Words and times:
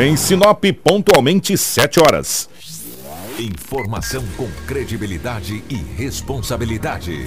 Em 0.00 0.16
Sinop, 0.16 0.62
pontualmente 0.84 1.58
7 1.58 1.98
horas. 1.98 2.48
Informação 3.36 4.24
com 4.36 4.48
credibilidade 4.64 5.64
e 5.68 5.74
responsabilidade. 5.74 7.26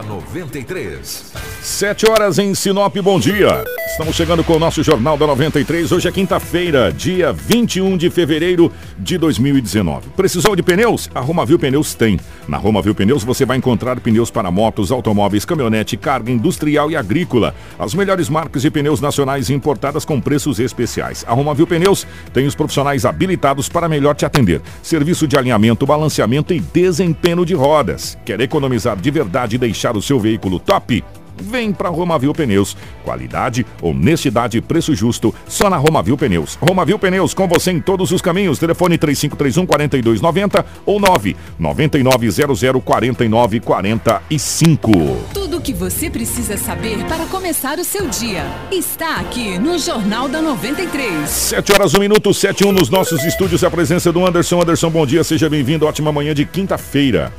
93. 0.00 1.32
7 1.60 2.10
horas 2.10 2.38
em 2.38 2.54
Sinop, 2.54 2.96
bom 2.96 3.20
dia. 3.20 3.62
Estamos 3.90 4.16
chegando 4.16 4.42
com 4.42 4.54
o 4.54 4.58
nosso 4.58 4.82
Jornal 4.82 5.18
da 5.18 5.26
93. 5.26 5.92
Hoje 5.92 6.08
é 6.08 6.12
quinta-feira, 6.12 6.90
dia 6.90 7.30
21 7.30 7.98
de 7.98 8.08
fevereiro 8.08 8.72
de 8.98 9.18
2019. 9.18 10.08
Precisou 10.16 10.56
de 10.56 10.62
pneus? 10.62 11.10
A 11.14 11.20
Romavil 11.20 11.58
Pneus 11.58 11.94
tem. 11.94 12.18
Na 12.48 12.56
Romavil 12.56 12.94
Pneus 12.94 13.22
você 13.22 13.44
vai 13.44 13.58
encontrar 13.58 14.00
pneus 14.00 14.30
para 14.30 14.50
motos, 14.50 14.90
automóveis, 14.90 15.44
caminhonete, 15.44 15.98
carga 15.98 16.32
industrial 16.32 16.90
e 16.90 16.96
agrícola. 16.96 17.54
As 17.78 17.92
melhores 17.92 18.30
marcas 18.30 18.62
de 18.62 18.70
pneus 18.70 19.00
nacionais 19.00 19.50
importadas 19.50 20.06
com 20.06 20.18
preços 20.18 20.58
especiais. 20.58 21.22
A 21.28 21.34
Romavil 21.34 21.66
Pneus 21.66 22.06
tem 22.32 22.46
os 22.46 22.54
profissionais 22.54 23.04
habilitados 23.04 23.68
para 23.68 23.90
melhor 23.90 24.14
te 24.14 24.24
atender. 24.24 24.62
Serviço 24.82 25.28
de 25.28 25.36
alinhamento, 25.36 25.84
balanceamento 25.84 26.54
e 26.54 26.60
desempenho 26.60 27.44
de 27.44 27.54
rodas. 27.54 28.16
Quer 28.24 28.40
economizar 28.40 28.96
de 28.96 29.10
verdade 29.10 29.56
e 29.56 29.58
deixar 29.58 29.81
o 29.90 30.02
seu 30.02 30.20
veículo 30.20 30.60
top? 30.60 31.02
Vem 31.36 31.72
para 31.72 31.88
Romavil 31.88 32.32
Pneus. 32.32 32.76
Qualidade, 33.04 33.66
honestidade 33.80 34.58
e 34.58 34.60
preço 34.60 34.94
justo 34.94 35.34
só 35.48 35.68
na 35.68 35.76
Romavil 35.76 36.16
Pneus. 36.16 36.56
Romavil 36.60 36.98
Pneus 36.98 37.34
com 37.34 37.48
você 37.48 37.72
em 37.72 37.80
todos 37.80 38.12
os 38.12 38.22
caminhos. 38.22 38.58
Telefone 38.58 38.98
3531 38.98 39.66
4290 39.66 40.64
ou 40.86 41.00
99900 41.00 42.82
4945. 42.84 44.90
Tudo 45.32 45.58
o 45.58 45.60
que 45.60 45.72
você 45.72 46.10
precisa 46.10 46.56
saber 46.56 47.04
para 47.06 47.26
começar 47.26 47.78
o 47.78 47.84
seu 47.84 48.08
dia 48.08 48.44
está 48.70 49.16
aqui 49.16 49.58
no 49.58 49.78
Jornal 49.78 50.28
da 50.28 50.40
93. 50.40 51.28
7 51.28 51.72
horas 51.72 51.94
1 51.94 52.00
minuto, 52.00 52.32
7 52.32 52.66
1 52.66 52.72
nos 52.72 52.88
nossos 52.88 53.24
estúdios. 53.24 53.64
A 53.64 53.70
presença 53.70 54.12
do 54.12 54.24
Anderson. 54.24 54.60
Anderson, 54.60 54.90
bom 54.90 55.06
dia, 55.06 55.24
seja 55.24 55.48
bem-vindo. 55.48 55.86
Ótima 55.86 56.12
manhã 56.12 56.34
de 56.34 56.44
quinta-feira. 56.44 57.32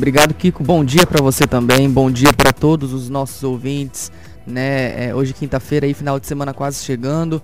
Obrigado, 0.00 0.32
Kiko. 0.32 0.64
Bom 0.64 0.82
dia 0.82 1.06
para 1.06 1.22
você 1.22 1.46
também. 1.46 1.86
Bom 1.90 2.10
dia 2.10 2.32
para 2.32 2.54
todos 2.54 2.94
os 2.94 3.10
nossos 3.10 3.44
ouvintes. 3.44 4.10
Né? 4.46 5.08
É, 5.08 5.14
hoje 5.14 5.34
quinta-feira 5.34 5.84
aí, 5.84 5.92
final 5.92 6.18
de 6.18 6.26
semana 6.26 6.54
quase 6.54 6.82
chegando. 6.82 7.42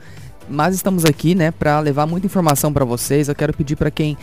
Mas 0.49 0.75
estamos 0.75 1.05
aqui, 1.05 1.35
né, 1.35 1.51
para 1.51 1.79
levar 1.81 2.07
muita 2.07 2.27
informação 2.27 2.73
para 2.73 2.83
vocês. 2.83 3.29
Eu 3.29 3.35
quero 3.35 3.53
pedir 3.53 3.77
para 3.77 3.91
quem 3.91 4.17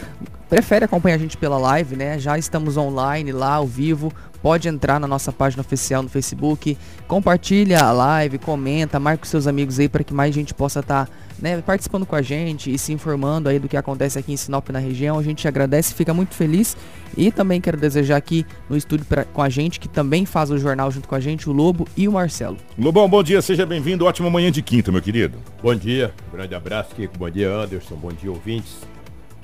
prefere 0.50 0.84
acompanhar 0.84 1.14
a 1.14 1.20
gente 1.20 1.38
pela 1.38 1.59
live, 1.59 1.95
né? 1.95 2.17
Já 2.17 2.36
estamos 2.36 2.75
online 2.75 3.31
lá 3.31 3.53
ao 3.53 3.67
vivo. 3.67 4.12
Pode 4.42 4.68
entrar 4.68 5.00
na 5.00 5.08
nossa 5.08 5.31
página 5.31 5.62
oficial 5.62 6.02
no 6.02 6.09
Facebook, 6.09 6.75
compartilha 7.08 7.81
a 7.84 7.92
live, 7.92 8.40
comenta, 8.40 9.00
marca 9.00 9.25
os 9.25 9.30
seus 9.30 9.45
amigos 9.45 9.80
aí 9.80 9.88
para 9.88 10.03
que 10.03 10.14
mais 10.14 10.34
gente 10.34 10.56
possa 10.56 10.80
estar 10.80 11.06
tá, 11.06 11.12
né, 11.44 11.62
participando 11.62 12.06
com 12.06 12.16
a 12.16 12.22
gente 12.22 12.74
e 12.74 12.78
se 12.78 12.94
informando 12.94 13.50
aí 13.50 13.60
do 13.60 13.68
que 13.68 13.76
acontece 13.76 14.18
aqui 14.18 14.32
em 14.32 14.38
Sinop 14.38 14.70
na 14.70 14.80
região. 14.80 15.20
A 15.20 15.24
gente 15.24 15.46
agradece, 15.46 15.94
fica 15.94 16.14
muito 16.14 16.34
feliz 16.34 16.78
e 17.18 17.30
também 17.34 17.60
quero 17.60 17.76
desejar 17.76 18.16
aqui 18.16 18.46
no 18.70 18.78
estúdio 18.78 19.06
pra, 19.06 19.26
com 19.26 19.42
a 19.42 19.50
gente, 19.50 19.78
que 19.78 19.90
também 19.90 20.26
faz 20.26 20.50
o 20.50 20.58
jornal 20.58 20.90
junto 20.90 21.06
com 21.06 21.16
a 21.16 21.20
gente, 21.20 21.50
o 21.50 21.52
Lobo 21.52 21.86
e 21.98 22.08
o 22.08 22.14
Marcelo. 22.14 22.56
Lobão, 22.80 23.09
bom 23.09 23.22
dia, 23.22 23.42
seja 23.42 23.66
bem-vindo. 23.66 24.06
Ótima 24.06 24.30
manhã 24.30 24.50
de 24.50 24.62
quinta, 24.62 24.90
meu 24.90 25.02
querido. 25.02 25.38
Bom 25.62 25.76
dia, 25.76 26.14
grande 26.32 26.56
abraço, 26.56 26.96
Kiko. 26.96 27.18
Bom 27.18 27.30
dia, 27.30 27.52
Anderson. 27.52 27.96
Bom 27.96 28.14
dia, 28.14 28.32
ouvintes. 28.32 28.78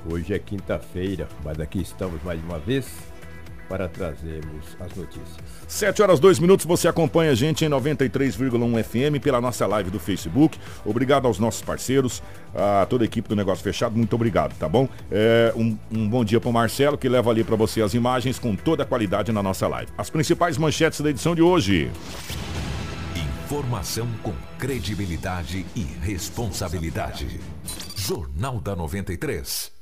Hoje 0.09 0.33
é 0.33 0.39
quinta-feira, 0.39 1.27
mas 1.43 1.59
aqui 1.59 1.81
estamos 1.81 2.23
mais 2.23 2.41
uma 2.41 2.57
vez 2.59 3.08
para 3.69 3.87
trazermos 3.87 4.65
as 4.79 4.95
notícias. 4.95 5.37
7 5.67 6.01
horas 6.01 6.19
2 6.19 6.39
minutos, 6.39 6.65
você 6.65 6.87
acompanha 6.87 7.31
a 7.31 7.35
gente 7.35 7.63
em 7.63 7.69
93,1 7.69 8.83
FM 8.83 9.23
pela 9.23 9.39
nossa 9.39 9.67
live 9.67 9.91
do 9.91 9.99
Facebook. 9.99 10.57
Obrigado 10.83 11.27
aos 11.27 11.37
nossos 11.37 11.61
parceiros, 11.61 12.23
a 12.55 12.85
toda 12.89 13.03
a 13.03 13.05
equipe 13.05 13.29
do 13.29 13.35
Negócio 13.35 13.63
Fechado, 13.63 13.95
muito 13.95 14.13
obrigado, 14.15 14.57
tá 14.57 14.67
bom? 14.67 14.89
É, 15.11 15.53
um, 15.55 15.77
um 15.91 16.09
bom 16.09 16.25
dia 16.25 16.39
para 16.39 16.49
o 16.49 16.53
Marcelo, 16.53 16.97
que 16.97 17.07
leva 17.07 17.29
ali 17.29 17.43
para 17.43 17.55
você 17.55 17.81
as 17.81 17.93
imagens 17.93 18.39
com 18.39 18.55
toda 18.55 18.81
a 18.83 18.85
qualidade 18.85 19.31
na 19.31 19.43
nossa 19.43 19.67
live. 19.67 19.91
As 19.97 20.09
principais 20.09 20.57
manchetes 20.57 20.99
da 21.01 21.09
edição 21.11 21.35
de 21.35 21.41
hoje. 21.41 21.91
Informação 23.45 24.07
com 24.23 24.33
credibilidade 24.57 25.65
e 25.75 25.81
responsabilidade. 25.81 27.39
Jornal 27.95 28.59
da 28.59 28.75
93. 28.75 29.78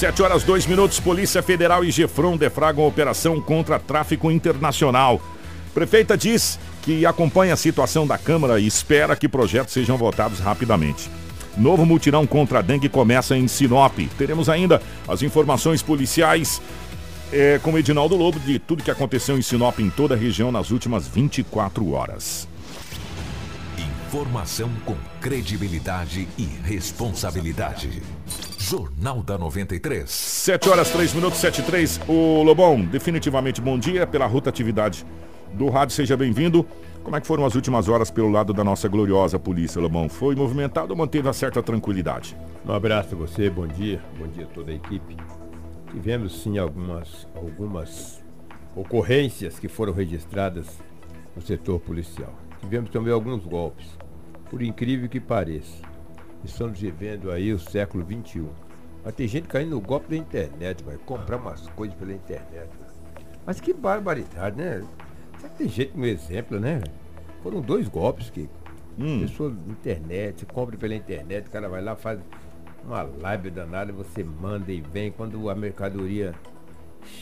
7 0.00 0.22
horas 0.22 0.42
2 0.44 0.64
minutos, 0.64 0.98
Polícia 0.98 1.42
Federal 1.42 1.84
e 1.84 1.90
Gefron 1.90 2.34
defragam 2.34 2.86
operação 2.86 3.38
contra 3.38 3.78
tráfico 3.78 4.30
internacional. 4.30 5.20
Prefeita 5.74 6.16
diz 6.16 6.58
que 6.80 7.04
acompanha 7.04 7.52
a 7.52 7.56
situação 7.56 8.06
da 8.06 8.16
Câmara 8.16 8.58
e 8.58 8.66
espera 8.66 9.14
que 9.14 9.28
projetos 9.28 9.74
sejam 9.74 9.98
votados 9.98 10.38
rapidamente. 10.38 11.10
Novo 11.54 11.84
mutirão 11.84 12.26
contra 12.26 12.60
a 12.60 12.62
dengue 12.62 12.88
começa 12.88 13.36
em 13.36 13.46
Sinop. 13.46 13.98
Teremos 14.16 14.48
ainda 14.48 14.80
as 15.06 15.20
informações 15.20 15.82
policiais 15.82 16.62
é, 17.30 17.60
com 17.62 17.76
Edinaldo 17.76 18.16
Lobo 18.16 18.40
de 18.40 18.58
tudo 18.58 18.82
que 18.82 18.90
aconteceu 18.90 19.36
em 19.36 19.42
Sinop 19.42 19.80
em 19.80 19.90
toda 19.90 20.14
a 20.14 20.16
região 20.16 20.50
nas 20.50 20.70
últimas 20.70 21.06
24 21.06 21.92
horas. 21.92 22.48
Informação 24.06 24.70
com 24.86 24.96
credibilidade 25.20 26.26
e 26.38 26.44
responsabilidade. 26.64 28.00
Jornal 28.70 29.20
da 29.20 29.36
93. 29.36 30.08
7 30.08 30.68
horas 30.68 30.90
3 30.90 31.12
minutos 31.14 31.40
7 31.40 31.60
3. 31.60 32.02
O 32.06 32.40
Lobão, 32.44 32.80
definitivamente 32.80 33.60
bom 33.60 33.76
dia 33.76 34.06
pela 34.06 34.26
rotatividade 34.26 35.04
do 35.54 35.68
rádio, 35.68 35.96
seja 35.96 36.16
bem-vindo. 36.16 36.64
Como 37.02 37.16
é 37.16 37.20
que 37.20 37.26
foram 37.26 37.44
as 37.44 37.56
últimas 37.56 37.88
horas 37.88 38.12
pelo 38.12 38.30
lado 38.30 38.52
da 38.52 38.62
nossa 38.62 38.86
gloriosa 38.86 39.40
polícia, 39.40 39.80
Lobão? 39.80 40.08
Foi 40.08 40.36
movimentado 40.36 40.92
ou 40.92 40.96
manteve 40.96 41.26
uma 41.26 41.32
certa 41.32 41.60
tranquilidade? 41.60 42.36
Um 42.64 42.72
abraço 42.72 43.16
a 43.16 43.18
você, 43.18 43.50
bom 43.50 43.66
dia, 43.66 44.00
bom 44.16 44.28
dia 44.28 44.44
a 44.44 44.46
toda 44.46 44.70
a 44.70 44.74
equipe. 44.76 45.16
Tivemos 45.90 46.40
sim 46.40 46.56
algumas, 46.56 47.26
algumas 47.34 48.22
ocorrências 48.76 49.58
que 49.58 49.66
foram 49.66 49.92
registradas 49.92 50.78
no 51.34 51.42
setor 51.42 51.80
policial. 51.80 52.32
Tivemos 52.60 52.88
também 52.90 53.12
alguns 53.12 53.44
golpes, 53.44 53.88
por 54.48 54.62
incrível 54.62 55.08
que 55.08 55.18
pareça. 55.18 55.89
Estamos 56.44 56.80
vivendo 56.80 57.30
aí 57.30 57.52
o 57.52 57.58
século 57.58 58.04
XXI. 58.04 58.46
Mas 59.04 59.14
tem 59.14 59.26
gente 59.26 59.48
caindo 59.48 59.70
no 59.70 59.80
golpe 59.80 60.08
da 60.08 60.16
internet, 60.16 60.84
vai 60.84 60.96
comprar 60.98 61.38
umas 61.38 61.68
coisas 61.70 61.96
pela 61.96 62.12
internet. 62.12 62.68
Mas 63.46 63.60
que 63.60 63.72
barbaridade, 63.72 64.56
né? 64.56 64.84
Será 65.38 65.48
que 65.48 65.58
tem 65.58 65.68
gente 65.68 65.96
no 65.96 66.04
exemplo, 66.04 66.60
né? 66.60 66.82
Foram 67.42 67.60
dois 67.60 67.88
golpes 67.88 68.28
que 68.28 68.48
hum. 68.98 69.20
pessoa 69.20 69.50
na 69.50 69.72
internet, 69.72 70.44
compra 70.46 70.76
pela 70.76 70.94
internet, 70.94 71.48
o 71.48 71.50
cara 71.50 71.68
vai 71.68 71.82
lá, 71.82 71.96
faz 71.96 72.20
uma 72.84 73.02
live 73.02 73.50
danada, 73.50 73.92
você 73.92 74.22
manda 74.22 74.70
e 74.70 74.80
vem. 74.80 75.10
Quando 75.10 75.48
a 75.48 75.54
mercadoria 75.54 76.34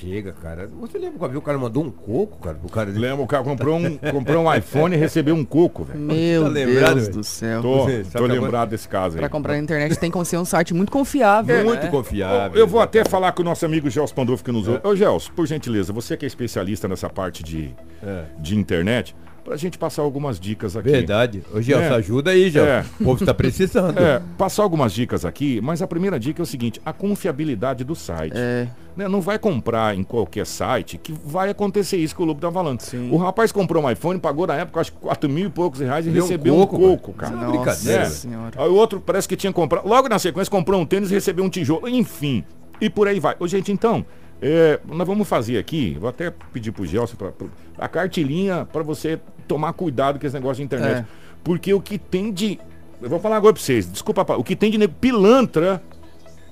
Chega, 0.00 0.33
cara. 0.33 0.69
Você 0.81 0.99
lembra 0.99 1.28
que 1.28 1.37
o 1.37 1.43
cara 1.43 1.59
mandou 1.59 1.84
um 1.84 1.91
coco, 1.91 2.39
cara, 2.39 2.56
pro 2.56 2.69
cara? 2.69 2.91
Lembra, 2.91 3.22
o 3.25 3.27
cara 3.27 3.43
comprou 3.43 3.78
um, 3.78 3.97
comprou 3.97 4.44
um 4.44 4.55
iPhone 4.55 4.94
e 4.94 4.99
recebeu 4.99 5.34
um 5.34 5.44
coco, 5.44 5.84
velho. 5.84 5.99
Meu 5.99 6.44
tá 6.44 6.50
Deus 6.50 6.72
véio? 6.72 7.12
do 7.12 7.25
céu. 7.25 7.62
Tô, 7.62 7.87
tô 8.12 8.27
lembrado 8.27 8.71
desse 8.71 8.88
caso 8.88 9.17
aí. 9.17 9.21
Pra 9.21 9.28
comprar 9.28 9.55
na 9.55 9.61
internet 9.61 9.99
tem 9.99 10.11
que 10.11 10.25
ser 10.25 10.38
um 10.38 10.44
site 10.44 10.75
muito 10.75 10.93
confiável. 10.93 11.64
Muito 11.64 11.85
né? 11.85 11.91
confiável. 11.91 12.58
Eu 12.58 12.67
vou 12.67 12.81
até 12.81 13.05
falar 13.05 13.32
com 13.32 13.43
o 13.43 13.44
nosso 13.44 13.64
amigo 13.64 13.88
Gels 13.88 14.12
Pandolfo 14.12 14.44
que 14.44 14.53
nos 14.53 14.69
ouve. 14.69 14.81
É. 14.82 14.88
Ô, 14.88 14.94
Gels, 14.94 15.29
por 15.29 15.47
gentileza, 15.47 15.93
você 15.93 16.17
que 16.17 16.25
é 16.25 16.29
especialista 16.29 16.88
nessa 16.88 17.08
parte 17.08 17.43
de, 17.43 17.75
é. 18.03 18.25
de 18.38 18.56
internet, 18.56 19.14
para 19.44 19.55
a 19.55 19.56
gente 19.56 19.79
passar 19.79 20.02
algumas 20.02 20.38
dicas 20.38 20.76
aqui. 20.76 20.90
Verdade. 20.90 21.43
Ô, 21.52 21.61
Gelson, 21.61 21.94
é. 21.94 21.96
ajuda 21.96 22.31
aí, 22.31 22.50
Gelson. 22.50 22.70
É. 22.70 22.85
O 23.00 23.05
povo 23.05 23.23
está 23.23 23.35
precisando. 23.35 23.99
É, 24.08 24.23
passar 24.37 24.62
algumas 24.62 24.93
dicas 24.93 25.25
aqui, 25.25 25.61
mas 25.61 25.82
a 25.82 25.87
primeira 25.87 26.20
dica 26.20 26.40
é 26.40 26.44
o 26.44 26.46
seguinte, 26.46 26.81
a 26.85 26.93
confiabilidade 26.93 27.82
do 27.85 27.94
site. 27.94 28.35
É. 28.37 28.69
Né, 28.96 29.08
não 29.08 29.20
vai 29.20 29.38
comprar 29.38 29.96
em 29.96 30.02
qualquer 30.02 30.46
site 30.46 30.99
que 30.99 31.12
vai 31.12 31.50
acontecer 31.50 31.96
isso 31.96 32.14
que 32.14 32.23
o 32.23 32.25
Lobo 32.25 32.40
tá 32.40 32.50
falando. 32.50 32.81
Sim. 32.81 33.11
O 33.11 33.17
rapaz 33.17 33.50
comprou 33.50 33.82
um 33.82 33.90
iPhone, 33.90 34.19
pagou 34.20 34.46
na 34.46 34.55
época 34.55 34.81
acho 34.81 34.93
que 34.93 34.99
4 34.99 35.29
mil 35.29 35.46
e 35.46 35.50
poucos 35.50 35.81
reais 35.81 36.06
e 36.06 36.11
Deu 36.11 36.23
recebeu 36.23 36.55
um 36.55 36.67
coco, 36.67 36.76
um 36.76 36.96
coco 36.96 37.12
cara. 37.12 37.34
Isso 37.34 37.44
é 37.44 37.49
brincadeira. 37.49 38.02
É. 38.56 38.62
Aí 38.62 38.69
o 38.69 38.75
outro 38.75 39.00
parece 39.00 39.29
que 39.29 39.37
tinha 39.37 39.52
comprado, 39.52 39.87
logo 39.87 40.08
na 40.08 40.19
sequência 40.19 40.50
comprou 40.50 40.81
um 40.81 40.87
tênis 40.87 41.11
e 41.11 41.14
recebeu 41.14 41.44
um 41.44 41.49
tijolo, 41.49 41.88
enfim. 41.88 42.44
E 42.81 42.88
por 42.88 43.08
aí 43.08 43.19
vai. 43.19 43.34
Ô, 43.38 43.46
gente, 43.46 43.73
então, 43.73 44.05
é, 44.40 44.81
nós 44.87 45.06
vamos 45.06 45.29
fazer 45.29 45.58
aqui, 45.58 45.96
vou 46.00 46.08
até 46.08 46.32
pedir 46.52 46.73
pro 46.73 46.87
Gelson 46.87 47.17
pra, 47.17 47.32
pra, 47.32 47.46
a 47.79 47.88
cartilinha 47.88 48.67
para 48.73 48.82
você 48.82 49.19
tomar 49.46 49.73
cuidado 49.73 50.19
com 50.19 50.26
esse 50.26 50.35
negócio 50.35 50.56
de 50.56 50.62
internet. 50.64 50.99
É. 51.00 51.05
Porque 51.43 51.73
o 51.73 51.81
que 51.81 51.99
tem 51.99 52.32
de 52.32 52.58
eu 53.00 53.08
vou 53.08 53.20
falar 53.20 53.37
agora 53.37 53.52
pra 53.55 53.62
vocês, 53.62 53.90
desculpa, 53.90 54.23
o 54.37 54.43
que 54.43 54.56
tem 54.56 54.70
de 54.73 54.88
pilantra 54.88 55.81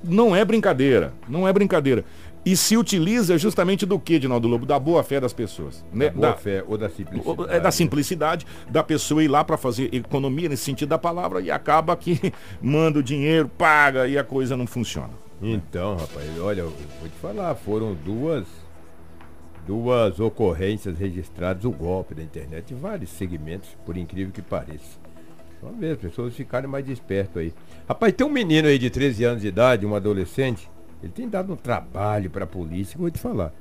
não 0.04 0.34
é 0.34 0.44
brincadeira, 0.44 1.12
não 1.28 1.46
é 1.46 1.52
brincadeira. 1.52 2.04
E 2.44 2.56
se 2.56 2.76
utiliza 2.76 3.36
justamente 3.36 3.84
do 3.84 3.98
que, 3.98 4.20
Dinaldo 4.20 4.46
Lobo? 4.46 4.64
Da 4.64 4.78
boa 4.78 5.02
fé 5.02 5.18
das 5.18 5.32
pessoas. 5.32 5.84
Né? 5.92 6.06
Da 6.10 6.12
boa 6.14 6.28
Da- 6.28 6.36
fé 6.36 6.62
ou 6.68 6.78
da 6.78 6.88
simplicidade. 6.88 7.50
é 7.52 7.58
da 7.60 7.70
simplicidade 7.72 8.46
da 8.70 8.84
pessoa 8.84 9.24
ir 9.24 9.26
lá 9.26 9.42
para 9.42 9.56
fazer 9.56 9.92
economia 9.92 10.48
nesse 10.48 10.62
sentido 10.62 10.90
da 10.90 10.98
palavra 10.98 11.40
e 11.40 11.50
acaba 11.50 11.96
que 11.96 12.32
manda 12.62 13.00
o 13.00 13.02
dinheiro, 13.02 13.48
paga 13.58 14.06
e 14.06 14.16
a 14.16 14.22
coisa 14.22 14.56
não 14.56 14.64
funciona. 14.68 15.10
Então, 15.40 15.96
rapaz, 15.96 16.38
olha, 16.40 16.60
eu 16.60 16.70
vou 16.70 17.08
te 17.08 17.16
falar, 17.16 17.54
foram 17.54 17.94
duas 17.94 18.46
duas 19.66 20.20
ocorrências 20.20 20.96
registradas 20.96 21.64
o 21.64 21.72
golpe 21.72 22.14
da 22.14 22.22
internet 22.22 22.72
em 22.72 22.76
vários 22.76 23.10
segmentos, 23.10 23.76
por 23.84 23.96
incrível 23.96 24.32
que 24.32 24.40
pareça. 24.40 24.98
Vamos 25.60 25.80
ver, 25.80 25.92
as 25.92 25.98
pessoas 25.98 26.34
ficarem 26.34 26.70
mais 26.70 26.88
espertas 26.88 27.42
aí. 27.42 27.52
Rapaz, 27.88 28.12
tem 28.12 28.24
um 28.24 28.30
menino 28.30 28.68
aí 28.68 28.78
de 28.78 28.88
13 28.88 29.24
anos 29.24 29.42
de 29.42 29.48
idade, 29.48 29.84
um 29.84 29.94
adolescente, 29.94 30.70
ele 31.02 31.12
tem 31.12 31.28
dado 31.28 31.52
um 31.52 31.56
trabalho 31.56 32.30
para 32.30 32.44
a 32.44 32.46
polícia, 32.46 32.96
vou 32.96 33.10
te 33.10 33.18
falar. 33.18 33.52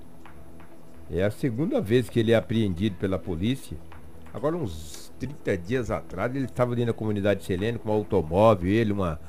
É 1.09 1.23
a 1.23 1.31
segunda 1.31 1.81
vez 1.81 2.09
que 2.09 2.19
ele 2.19 2.31
é 2.31 2.35
apreendido 2.35 2.95
pela 2.97 3.17
polícia. 3.17 3.77
Agora, 4.33 4.55
uns 4.55 5.11
30 5.19 5.57
dias 5.57 5.91
atrás, 5.91 6.35
ele 6.35 6.45
estava 6.45 6.73
ali 6.73 6.85
na 6.85 6.93
comunidade 6.93 7.43
Selene 7.43 7.79
com 7.79 7.89
um 7.89 7.93
automóvel, 7.93 8.69
ele, 8.69 8.91
uma, 8.91 9.19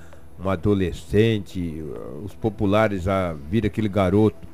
um 0.43 0.49
adolescente, 0.49 1.81
uh, 1.81 2.25
os 2.25 2.35
populares 2.35 3.03
já 3.05 3.33
viram 3.33 3.67
aquele 3.67 3.89
garoto 3.89 4.47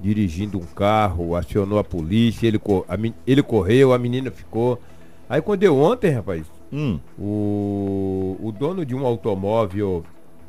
dirigindo 0.00 0.58
um 0.58 0.64
carro, 0.64 1.34
acionou 1.34 1.78
a 1.78 1.84
polícia, 1.84 2.46
ele, 2.46 2.60
a 2.88 2.96
ele 3.26 3.42
correu, 3.42 3.92
a 3.92 3.98
menina 3.98 4.30
ficou. 4.30 4.80
Aí 5.28 5.42
quando 5.42 5.60
deu 5.60 5.76
ontem, 5.76 6.10
rapaz, 6.10 6.46
Hum, 6.70 7.00
o, 7.18 8.36
o 8.40 8.52
dono 8.52 8.84
de 8.84 8.94
um 8.94 9.06
automóvel, 9.06 10.04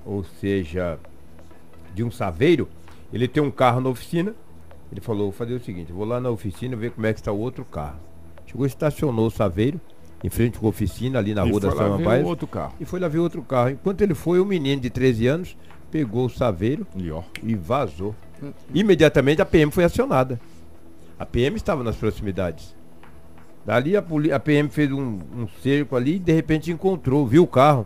ou 0.06 0.24
seja, 0.24 1.00
de 1.96 2.04
um 2.04 2.12
saveiro, 2.12 2.68
ele 3.14 3.28
tem 3.28 3.42
um 3.42 3.52
carro 3.52 3.80
na 3.80 3.90
oficina. 3.90 4.36
Ele 4.92 5.00
falou, 5.00 5.24
vou 5.26 5.32
fazer 5.32 5.54
o 5.54 5.64
seguinte, 5.64 5.92
eu 5.92 5.96
vou 5.96 6.06
lá 6.06 6.20
na 6.20 6.30
oficina 6.30 6.76
ver 6.76 6.92
como 6.92 7.06
é 7.06 7.14
que 7.14 7.20
está 7.20 7.32
o 7.32 7.40
outro 7.40 7.64
carro. 7.64 8.00
Chegou, 8.46 8.66
estacionou 8.66 9.28
o 9.28 9.32
saveiro, 9.32 9.80
em 10.24 10.30
frente 10.30 10.58
com 10.60 10.66
a 10.66 10.70
oficina, 10.70 11.20
ali 11.20 11.34
na 11.34 11.46
e 11.46 11.50
rua 11.50 11.60
da 11.62 11.72
Samambaia, 11.72 12.24
o 12.24 12.28
outro 12.28 12.46
carro. 12.48 12.74
e 12.80 12.86
foi 12.86 13.00
lá 13.00 13.08
ver 13.08 13.20
outro 13.20 13.42
carro. 13.42 13.70
Enquanto 13.70 14.02
ele 14.02 14.14
foi, 14.14 14.40
o 14.40 14.46
menino 14.46 14.82
de 14.82 14.90
13 14.90 15.28
anos 15.28 15.58
pegou 15.92 16.26
o 16.26 16.30
saveiro 16.30 16.86
E 16.96 17.12
e 17.44 17.56
vazou. 17.56 18.14
Imediatamente 18.74 19.42
a 19.42 19.46
PM 19.46 19.72
foi 19.72 19.84
acionada. 19.84 20.40
A 21.18 21.26
PM 21.26 21.56
estava 21.58 21.84
nas 21.84 21.96
proximidades. 21.96 22.76
Dali 23.66 23.96
a, 23.98 24.04
a 24.36 24.40
PM 24.40 24.70
fez 24.70 24.92
um, 24.92 25.20
um 25.36 25.48
cerco 25.62 25.96
ali 25.96 26.16
e 26.16 26.20
de 26.20 26.32
repente 26.34 26.72
encontrou, 26.72 27.26
viu 27.28 27.44
o 27.44 27.48
carro. 27.48 27.86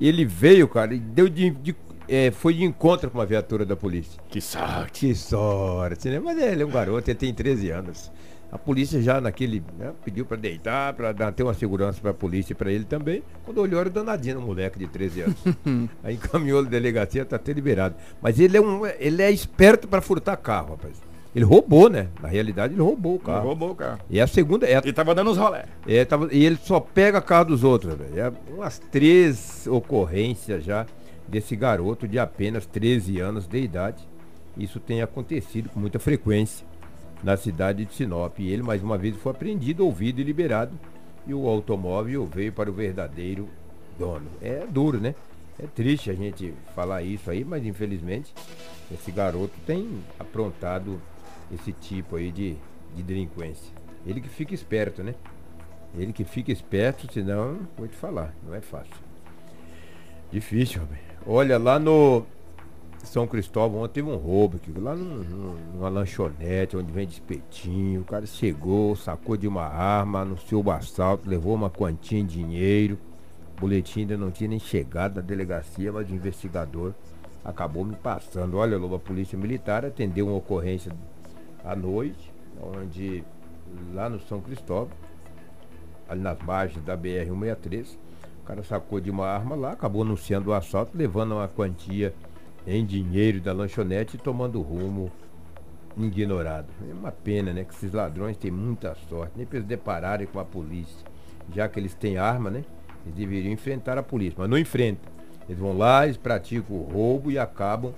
Ele 0.00 0.24
veio, 0.24 0.68
cara, 0.68 0.94
e 0.94 0.98
deu 0.98 1.28
de, 1.28 1.50
de- 1.50 1.76
é, 2.08 2.30
foi 2.30 2.54
de 2.54 2.64
encontro 2.64 3.10
com 3.10 3.18
uma 3.18 3.24
viatura 3.24 3.64
da 3.64 3.74
polícia. 3.76 4.20
que 4.28 4.40
sorte. 4.40 5.06
Que 5.06 5.14
sorte, 5.14 6.08
né? 6.10 6.20
Mas 6.20 6.38
ele 6.38 6.62
é 6.62 6.66
um 6.66 6.70
garoto, 6.70 7.08
ele 7.10 7.18
tem 7.18 7.32
13 7.32 7.70
anos. 7.70 8.12
A 8.54 8.58
polícia 8.58 9.02
já 9.02 9.20
naquele, 9.20 9.64
né, 9.76 9.90
pediu 10.04 10.24
pra 10.24 10.36
deitar, 10.36 10.92
pra 10.94 11.10
dar, 11.10 11.32
ter 11.32 11.42
uma 11.42 11.52
segurança 11.54 12.00
pra 12.00 12.14
polícia 12.14 12.52
e 12.52 12.54
pra 12.54 12.70
ele 12.70 12.84
também. 12.84 13.20
Quando 13.44 13.58
olhou 13.60 13.80
era 13.80 13.88
o 13.88 13.92
danadinho, 13.92 14.38
um 14.38 14.42
moleque 14.46 14.78
de 14.78 14.86
13 14.86 15.22
anos. 15.22 15.36
Aí 16.04 16.14
encaminhou 16.14 16.62
na 16.62 16.68
delegacia, 16.70 17.24
tá 17.24 17.34
até 17.34 17.52
liberado. 17.52 17.96
Mas 18.22 18.38
ele 18.38 18.56
é 18.56 18.60
um, 18.60 18.86
ele 18.86 19.20
é 19.22 19.30
esperto 19.32 19.88
pra 19.88 20.00
furtar 20.00 20.36
carro, 20.36 20.70
rapaz. 20.76 21.02
Ele 21.34 21.44
roubou, 21.44 21.90
né? 21.90 22.06
Na 22.22 22.28
realidade 22.28 22.74
ele 22.74 22.80
roubou 22.80 23.16
o 23.16 23.18
carro. 23.18 23.48
Roubou 23.48 23.70
o 23.72 23.74
carro. 23.74 23.98
E 24.08 24.20
a 24.20 24.26
segunda 24.28 24.66
é, 24.68 24.76
a- 24.76 24.82
E 24.84 24.92
tava 24.92 25.12
dando 25.16 25.32
os 25.32 25.36
rolé. 25.36 25.64
é, 25.84 26.04
tava- 26.04 26.28
e 26.32 26.44
ele 26.46 26.56
só 26.62 26.78
pega 26.78 27.20
carro 27.20 27.46
dos 27.46 27.64
outros, 27.64 27.92
velho. 27.96 28.20
É 28.20 28.32
umas 28.52 28.78
três 28.78 29.66
ocorrências 29.66 30.62
já 30.62 30.86
desse 31.26 31.56
garoto 31.56 32.06
de 32.06 32.20
apenas 32.20 32.66
13 32.66 33.18
anos 33.18 33.48
de 33.48 33.58
idade. 33.58 34.06
Isso 34.56 34.78
tem 34.78 35.02
acontecido 35.02 35.68
com 35.70 35.80
muita 35.80 35.98
frequência 35.98 36.64
na 37.24 37.36
cidade 37.36 37.84
de 37.86 37.94
Sinop. 37.94 38.38
E 38.38 38.52
ele 38.52 38.62
mais 38.62 38.82
uma 38.82 38.98
vez 38.98 39.16
foi 39.16 39.32
apreendido, 39.32 39.84
ouvido 39.84 40.20
e 40.20 40.24
liberado. 40.24 40.78
E 41.26 41.32
o 41.32 41.48
automóvel 41.48 42.26
veio 42.26 42.52
para 42.52 42.70
o 42.70 42.72
verdadeiro 42.72 43.48
dono. 43.98 44.26
É 44.42 44.66
duro, 44.66 45.00
né? 45.00 45.14
É 45.58 45.66
triste 45.66 46.10
a 46.10 46.14
gente 46.14 46.52
falar 46.74 47.02
isso 47.02 47.30
aí, 47.30 47.44
mas 47.44 47.64
infelizmente 47.64 48.34
esse 48.92 49.10
garoto 49.10 49.54
tem 49.64 49.88
aprontado 50.18 51.00
esse 51.52 51.72
tipo 51.72 52.16
aí 52.16 52.30
de, 52.30 52.56
de 52.94 53.02
delinquência. 53.02 53.72
Ele 54.04 54.20
que 54.20 54.28
fica 54.28 54.52
esperto, 54.52 55.02
né? 55.02 55.14
Ele 55.96 56.12
que 56.12 56.24
fica 56.24 56.52
esperto, 56.52 57.10
senão, 57.12 57.60
vou 57.78 57.86
te 57.86 57.96
falar, 57.96 58.34
não 58.44 58.52
é 58.52 58.60
fácil. 58.60 58.92
Difícil, 60.30 60.80
Robin. 60.80 60.98
Olha, 61.24 61.56
lá 61.56 61.78
no 61.78 62.26
São 63.04 63.26
Cristóvão, 63.26 63.82
ontem 63.82 63.94
teve 64.02 64.08
um 64.10 64.16
roubo 64.16 64.56
aqui, 64.56 64.72
lá 64.78 64.94
num- 64.96 65.22
num- 65.22 65.56
numa 65.74 65.88
lanchonete 65.88 66.76
onde 66.76 66.90
vende 66.92 67.12
espetinho. 67.12 68.00
O 68.00 68.04
cara 68.04 68.26
chegou, 68.26 68.96
sacou 68.96 69.36
de 69.36 69.46
uma 69.46 69.64
arma, 69.64 70.20
anunciou 70.20 70.64
o 70.64 70.70
assalto, 70.70 71.28
levou 71.28 71.54
uma 71.54 71.70
quantia 71.70 72.22
de 72.22 72.38
dinheiro. 72.38 72.98
O 73.56 73.60
boletim 73.60 74.00
ainda 74.00 74.16
não 74.16 74.30
tinha 74.30 74.48
nem 74.48 74.58
chegado 74.58 75.16
na 75.16 75.22
delegacia, 75.22 75.92
mas 75.92 76.10
o 76.10 76.14
investigador 76.14 76.92
acabou 77.44 77.84
me 77.84 77.94
passando. 77.94 78.56
Olha, 78.56 78.76
Lobo, 78.78 78.96
a 78.96 78.98
polícia 78.98 79.38
militar 79.38 79.84
atendeu 79.84 80.26
uma 80.26 80.36
ocorrência 80.36 80.90
à 81.64 81.76
noite, 81.76 82.32
onde 82.60 83.22
lá 83.92 84.08
no 84.08 84.18
São 84.20 84.40
Cristóvão, 84.40 84.88
ali 86.08 86.20
nas 86.20 86.38
margens 86.40 86.84
da 86.84 86.96
BR-163. 86.96 87.96
O 88.42 88.46
cara 88.46 88.62
sacou 88.62 89.00
de 89.00 89.10
uma 89.10 89.26
arma 89.26 89.54
lá, 89.54 89.72
acabou 89.72 90.02
anunciando 90.02 90.50
o 90.50 90.52
assalto, 90.54 90.92
levando 90.96 91.32
uma 91.32 91.48
quantia 91.48 92.12
em 92.66 92.84
dinheiro 92.84 93.40
da 93.40 93.52
lanchonete 93.52 94.18
tomando 94.18 94.60
rumo 94.60 95.10
ignorado. 95.96 96.68
É 96.88 96.92
uma 96.92 97.12
pena, 97.12 97.52
né? 97.52 97.64
Que 97.64 97.74
esses 97.74 97.92
ladrões 97.92 98.36
têm 98.36 98.50
muita 98.50 98.94
sorte, 99.08 99.32
nem 99.36 99.46
eles 99.52 99.64
depararem 99.64 100.26
com 100.26 100.38
a 100.38 100.44
polícia. 100.44 101.06
Já 101.54 101.68
que 101.68 101.78
eles 101.78 101.94
têm 101.94 102.16
arma, 102.16 102.50
né? 102.50 102.64
Eles 103.04 103.16
deveriam 103.16 103.52
enfrentar 103.52 103.98
a 103.98 104.02
polícia, 104.02 104.36
mas 104.38 104.48
não 104.48 104.58
enfrentam. 104.58 105.12
Eles 105.48 105.60
vão 105.60 105.76
lá, 105.76 106.04
eles 106.04 106.16
praticam 106.16 106.76
o 106.76 106.82
roubo 106.82 107.30
e 107.30 107.38
acabam 107.38 107.92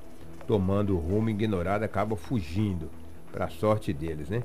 tomando 0.46 0.96
rumo 0.96 1.30
ignorado, 1.30 1.84
acabam 1.84 2.16
fugindo. 2.16 2.90
Para 3.32 3.48
sorte 3.48 3.92
deles, 3.92 4.30
né? 4.30 4.42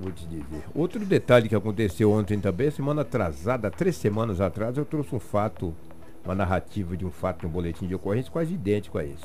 Vou 0.00 0.10
te 0.10 0.26
dizer. 0.26 0.64
Outro 0.74 1.04
detalhe 1.04 1.48
que 1.48 1.54
aconteceu 1.54 2.10
ontem 2.10 2.40
também, 2.40 2.70
semana 2.70 3.02
atrasada, 3.02 3.70
três 3.70 3.96
semanas 3.96 4.40
atrás, 4.40 4.76
eu 4.76 4.84
trouxe 4.84 5.14
um 5.14 5.20
fato, 5.20 5.74
uma 6.24 6.34
narrativa 6.34 6.96
de 6.96 7.04
um 7.04 7.10
fato, 7.10 7.46
um 7.46 7.50
boletim 7.50 7.86
de 7.86 7.94
ocorrência 7.94 8.30
quase 8.30 8.54
idêntico 8.54 8.98
a 8.98 9.04
esse. 9.04 9.24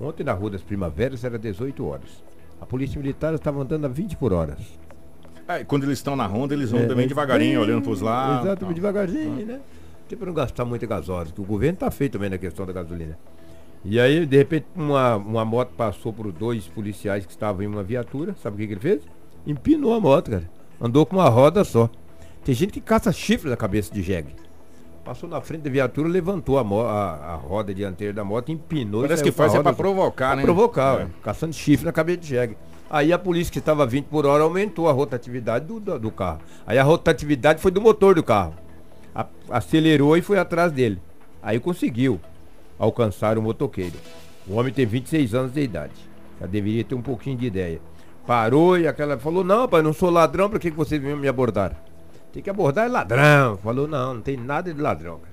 Ontem 0.00 0.24
na 0.24 0.32
Rua 0.32 0.50
das 0.50 0.62
Primaveras 0.62 1.22
era 1.24 1.38
18 1.38 1.86
horas. 1.86 2.22
A 2.60 2.66
polícia 2.66 2.98
militar 3.00 3.34
estava 3.34 3.60
andando 3.60 3.84
a 3.84 3.88
20 3.88 4.16
por 4.16 4.32
hora. 4.32 4.56
Aí, 5.46 5.64
quando 5.64 5.84
eles 5.84 5.98
estão 5.98 6.14
na 6.16 6.26
ronda, 6.26 6.54
eles 6.54 6.70
vão 6.70 6.80
É, 6.80 6.82
também 6.84 7.04
mas 7.04 7.08
devagarinho, 7.08 7.60
bem- 7.60 7.68
olhando 7.68 7.82
pros 7.82 8.00
lados. 8.00 8.46
Exatamente, 8.46 8.76
devagarzinho, 8.76 9.46
né? 9.46 9.60
Tem 10.08 10.16
para 10.16 10.26
não 10.26 10.34
gastar 10.34 10.64
muita 10.64 10.86
gasóleo, 10.86 11.32
que 11.32 11.40
o 11.40 11.44
governo 11.44 11.78
tá 11.78 11.90
feito 11.90 12.12
também 12.12 12.30
na 12.30 12.38
questão 12.38 12.64
da 12.66 12.72
gasolina. 12.72 13.18
E 13.84 13.98
aí, 13.98 14.26
de 14.26 14.36
repente, 14.36 14.66
uma, 14.76 15.16
uma 15.16 15.44
moto 15.44 15.70
passou 15.76 16.12
por 16.12 16.30
dois 16.32 16.66
policiais 16.66 17.24
que 17.24 17.32
estavam 17.32 17.62
em 17.62 17.66
uma 17.66 17.82
viatura. 17.82 18.34
Sabe 18.42 18.56
o 18.56 18.58
que, 18.58 18.66
que 18.66 18.72
ele 18.74 18.80
fez? 18.80 19.02
Empinou 19.46 19.94
a 19.94 20.00
moto, 20.00 20.30
cara. 20.30 20.50
Andou 20.80 21.04
com 21.06 21.16
uma 21.16 21.28
roda 21.28 21.64
só. 21.64 21.88
Tem 22.44 22.54
gente 22.54 22.72
que 22.72 22.80
caça 22.80 23.10
chifre 23.12 23.48
na 23.48 23.56
cabeça 23.56 23.92
de 23.92 24.02
jegue. 24.02 24.34
Passou 25.10 25.28
na 25.28 25.40
frente 25.40 25.62
da 25.62 25.70
viatura, 25.70 26.08
levantou 26.08 26.56
a, 26.56 26.62
a, 26.62 27.32
a 27.32 27.34
roda 27.34 27.74
dianteira 27.74 28.12
da 28.12 28.22
moto, 28.22 28.52
empinou. 28.52 29.02
Parece 29.02 29.24
que 29.24 29.32
faz 29.32 29.52
é 29.52 29.60
só. 29.60 29.72
provocar, 29.72 30.26
Pra 30.28 30.36
né? 30.36 30.42
provocar, 30.42 31.00
É. 31.00 31.02
ué, 31.02 31.06
caçando 31.20 31.52
chifre 31.52 31.84
na 31.84 31.90
cabeça 31.90 32.18
de 32.18 32.28
jegue. 32.28 32.56
Aí 32.88 33.12
a 33.12 33.18
polícia 33.18 33.52
que 33.52 33.58
estava 33.58 33.84
20 33.84 34.04
por 34.04 34.24
hora 34.24 34.44
aumentou 34.44 34.88
a 34.88 34.92
rotatividade 34.92 35.64
do, 35.66 35.80
do, 35.80 35.98
do 35.98 36.10
carro. 36.12 36.38
Aí 36.64 36.78
a 36.78 36.84
rotatividade 36.84 37.60
foi 37.60 37.72
do 37.72 37.80
motor 37.80 38.14
do 38.14 38.22
carro. 38.22 38.54
A- 39.12 39.26
acelerou 39.50 40.16
e 40.16 40.22
foi 40.22 40.38
atrás 40.38 40.70
dele. 40.70 41.00
Aí 41.42 41.58
conseguiu 41.58 42.20
alcançar 42.78 43.36
o 43.36 43.42
motoqueiro. 43.42 43.96
O 44.46 44.54
homem 44.54 44.72
tem 44.72 44.86
26 44.86 45.34
anos 45.34 45.52
de 45.52 45.60
idade. 45.60 45.92
Já 46.40 46.46
deveria 46.46 46.84
ter 46.84 46.94
um 46.94 47.02
pouquinho 47.02 47.36
de 47.36 47.46
ideia. 47.46 47.80
Parou 48.24 48.78
e 48.78 48.86
aquela 48.86 49.18
falou: 49.18 49.42
Não, 49.42 49.66
pai, 49.66 49.82
não 49.82 49.92
sou 49.92 50.08
ladrão, 50.08 50.48
pra 50.48 50.60
que, 50.60 50.70
que 50.70 50.76
você 50.76 51.00
veio 51.00 51.16
me 51.16 51.26
abordar? 51.26 51.74
Tem 52.32 52.42
que 52.42 52.50
abordar 52.50 52.86
é 52.86 52.88
ladrão. 52.88 53.56
Falou: 53.58 53.86
Não, 53.88 54.14
não 54.14 54.20
tem 54.22 54.36
nada 54.36 54.72
de 54.72 54.80
ladrão. 54.80 55.18
cara. 55.18 55.30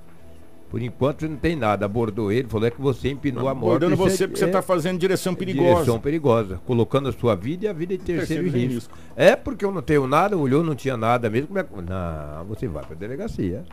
Por 0.70 0.82
enquanto 0.82 1.28
não 1.30 1.38
tem 1.38 1.56
nada. 1.56 1.86
Abordou 1.86 2.32
ele, 2.32 2.48
falou: 2.48 2.68
É 2.68 2.72
que 2.72 2.82
você 2.82 3.10
empinou 3.10 3.48
a 3.48 3.54
moto. 3.54 3.68
Abordando 3.84 3.94
Isso 3.94 4.04
é- 4.04 4.10
você 4.10 4.28
porque 4.28 4.40
você 4.40 4.46
é- 4.46 4.52
tá 4.52 4.62
fazendo 4.62 5.00
direção 5.00 5.34
perigosa. 5.36 5.74
Direção 5.76 6.00
perigosa, 6.00 6.60
colocando 6.66 7.08
a 7.10 7.12
sua 7.14 7.36
vida 7.36 7.66
e 7.66 7.68
a 7.68 7.74
vida 7.74 7.98
de 7.98 8.04
terceiro, 8.04 8.44
Terceiro 8.44 8.58
em 8.58 8.68
risco. 8.68 8.92
risco. 8.96 9.14
É 9.16 9.36
porque 9.36 9.64
eu 9.64 9.72
não 9.72 9.82
tenho 9.82 10.08
nada, 10.08 10.38
olhou, 10.38 10.64
não 10.64 10.76
tinha 10.76 10.98
nada 10.98 11.30
mesmo. 11.30 11.48
Como 11.48 11.60
é. 11.60 11.66
Não, 11.88 12.46
você 12.46 12.68
vai 12.68 12.84
para 12.84 12.96
a 12.96 12.98
delegacia. 12.98 13.64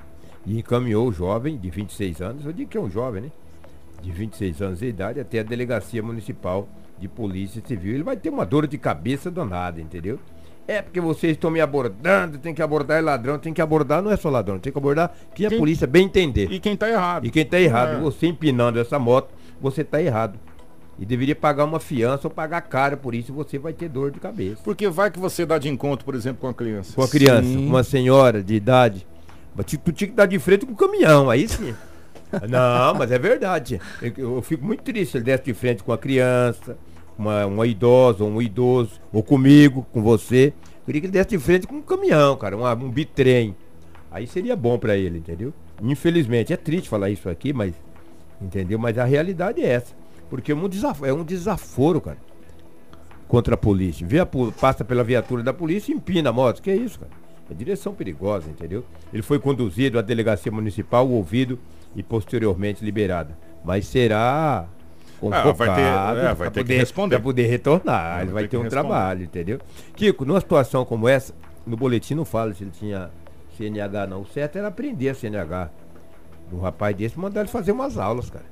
E 0.46 0.58
encaminhou 0.58 1.08
o 1.08 1.12
jovem 1.12 1.56
de 1.56 1.70
26 1.70 2.20
anos, 2.20 2.44
eu 2.44 2.52
digo 2.52 2.70
que 2.70 2.76
é 2.76 2.80
um 2.80 2.90
jovem, 2.90 3.22
né? 3.22 3.30
De 4.02 4.12
26 4.12 4.60
anos 4.60 4.78
de 4.80 4.86
idade 4.86 5.18
até 5.18 5.38
a 5.40 5.42
delegacia 5.42 6.02
municipal 6.02 6.68
de 6.98 7.08
polícia 7.08 7.62
civil. 7.66 7.94
Ele 7.94 8.02
vai 8.02 8.16
ter 8.18 8.28
uma 8.28 8.44
dor 8.44 8.66
de 8.66 8.76
cabeça 8.76 9.30
danada, 9.30 9.80
entendeu? 9.80 10.18
É 10.66 10.80
porque 10.80 11.00
vocês 11.00 11.32
estão 11.32 11.50
me 11.50 11.60
abordando, 11.60 12.38
tem 12.38 12.54
que 12.54 12.62
abordar 12.62 13.02
ladrão, 13.04 13.38
tem 13.38 13.52
que 13.52 13.60
abordar, 13.60 14.00
não 14.02 14.10
é 14.10 14.16
só 14.16 14.30
ladrão, 14.30 14.58
tem 14.58 14.72
que 14.72 14.78
abordar 14.78 15.14
que 15.34 15.44
a 15.44 15.50
Quem- 15.50 15.58
polícia 15.58 15.86
bem 15.86 16.06
entender. 16.06 16.50
E 16.50 16.58
quem 16.58 16.74
tá 16.76 16.88
errado? 16.88 17.26
E 17.26 17.30
quem 17.30 17.44
tá 17.44 17.60
errado, 17.60 17.96
É. 17.98 18.00
você 18.00 18.26
empinando 18.26 18.78
essa 18.80 18.98
moto, 18.98 19.28
você 19.60 19.84
tá 19.84 20.00
errado. 20.00 20.38
E 20.98 21.04
deveria 21.04 21.34
pagar 21.36 21.64
uma 21.64 21.80
fiança 21.80 22.28
ou 22.28 22.30
pagar 22.30 22.62
caro 22.62 22.96
por 22.96 23.14
isso, 23.14 23.32
você 23.32 23.58
vai 23.58 23.72
ter 23.72 23.88
dor 23.88 24.10
de 24.10 24.20
cabeça. 24.20 24.60
Porque 24.64 24.88
vai 24.88 25.10
que 25.10 25.18
você 25.18 25.44
dá 25.44 25.58
de 25.58 25.68
encontro, 25.68 26.04
por 26.04 26.14
exemplo, 26.14 26.40
com 26.40 26.48
a 26.48 26.54
criança. 26.54 26.94
Com 26.94 27.02
a 27.02 27.08
criança, 27.08 27.42
Sim. 27.48 27.66
uma 27.66 27.82
senhora 27.82 28.42
de 28.42 28.54
idade, 28.54 29.06
mas 29.54 29.66
tu 29.66 29.76
tu 29.76 29.92
tinha 29.92 30.08
que 30.08 30.14
dar 30.14 30.26
de 30.26 30.38
frente 30.38 30.64
com 30.64 30.72
o 30.72 30.76
caminhão, 30.76 31.28
aí 31.28 31.46
sim. 31.48 31.74
Não, 32.48 32.94
mas 32.94 33.12
é 33.12 33.18
verdade. 33.18 33.80
Eu, 34.00 34.36
eu 34.36 34.42
fico 34.42 34.64
muito 34.64 34.82
triste 34.82 35.12
se 35.12 35.16
ele 35.18 35.24
desse 35.24 35.44
de 35.44 35.52
frente 35.54 35.82
com 35.82 35.92
a 35.92 35.98
criança, 35.98 36.76
uma, 37.18 37.46
uma 37.46 37.66
idosa, 37.66 38.24
um 38.24 38.40
idoso, 38.42 39.00
ou 39.12 39.22
comigo, 39.22 39.86
com 39.92 40.02
você. 40.02 40.52
Queria 40.84 41.00
que 41.00 41.06
ele 41.06 41.12
desse 41.12 41.30
de 41.30 41.38
frente 41.38 41.66
com 41.66 41.76
um 41.76 41.82
caminhão, 41.82 42.36
cara, 42.36 42.56
uma- 42.56 42.74
um 42.74 42.90
bitrem. 42.90 43.56
Aí 44.10 44.26
seria 44.26 44.54
bom 44.54 44.78
pra 44.78 44.96
ele, 44.96 45.18
entendeu? 45.18 45.52
Infelizmente, 45.82 46.52
é 46.52 46.56
triste 46.56 46.88
falar 46.88 47.10
isso 47.10 47.28
aqui, 47.28 47.52
mas. 47.52 47.74
Entendeu? 48.40 48.78
Mas 48.78 48.98
a 48.98 49.04
realidade 49.04 49.60
é 49.62 49.66
essa. 49.66 49.94
Porque 50.28 50.52
é 50.52 50.54
um 50.54 50.68
desaforo, 50.68 51.10
é 51.10 51.12
um 51.14 51.24
desaforo 51.24 52.00
cara. 52.00 52.18
Contra 53.26 53.54
a 53.54 53.56
polícia. 53.58 54.06
Vê 54.06 54.20
a, 54.20 54.26
passa 54.26 54.84
pela 54.84 55.02
viatura 55.02 55.42
da 55.42 55.52
polícia 55.52 55.92
e 55.92 55.96
empina 55.96 56.30
a 56.30 56.32
moto. 56.32 56.60
Que 56.62 56.70
é 56.70 56.76
isso, 56.76 57.00
cara? 57.00 57.10
É 57.50 57.54
direção 57.54 57.94
perigosa, 57.94 58.48
entendeu? 58.50 58.84
Ele 59.12 59.22
foi 59.22 59.38
conduzido 59.38 59.98
à 59.98 60.02
delegacia 60.02 60.52
municipal, 60.52 61.08
ouvido 61.08 61.58
e 61.96 62.02
posteriormente 62.02 62.84
liberado. 62.84 63.34
Mas 63.64 63.86
será 63.86 64.66
Ah, 65.32 65.52
vai 65.52 65.74
ter- 65.74 65.80
é, 65.80 66.34
vai 66.34 66.50
ter 66.50 66.60
que 66.60 66.60
poder- 66.64 66.76
responder. 66.78 67.16
pra 67.16 67.22
poder 67.22 67.46
retornar. 67.46 68.16
Ele 68.16 68.24
vai 68.26 68.34
vai 68.34 68.42
ter 68.44 68.48
que 68.48 68.56
um 68.56 68.68
trabalho, 68.68 69.24
entendeu? 69.24 69.58
Kiko, 69.96 70.24
numa 70.24 70.40
situação 70.40 70.84
como 70.84 71.08
essa, 71.08 71.32
no 71.66 71.76
boletim 71.76 72.14
não 72.14 72.24
fala 72.24 72.52
se 72.52 72.64
ele 72.64 72.70
tinha 72.70 73.10
CNH 73.56 74.06
não. 74.06 74.20
O 74.22 74.26
certo 74.26 74.56
era 74.56 74.68
aprender 74.68 75.08
a 75.08 75.14
CNH. 75.14 75.70
Um 76.52 76.60
rapaz 76.60 76.94
desse 76.96 77.18
mandar 77.18 77.40
ele 77.40 77.48
fazer 77.48 77.72
umas 77.72 77.96
aulas, 77.98 78.28
cara. 78.30 78.44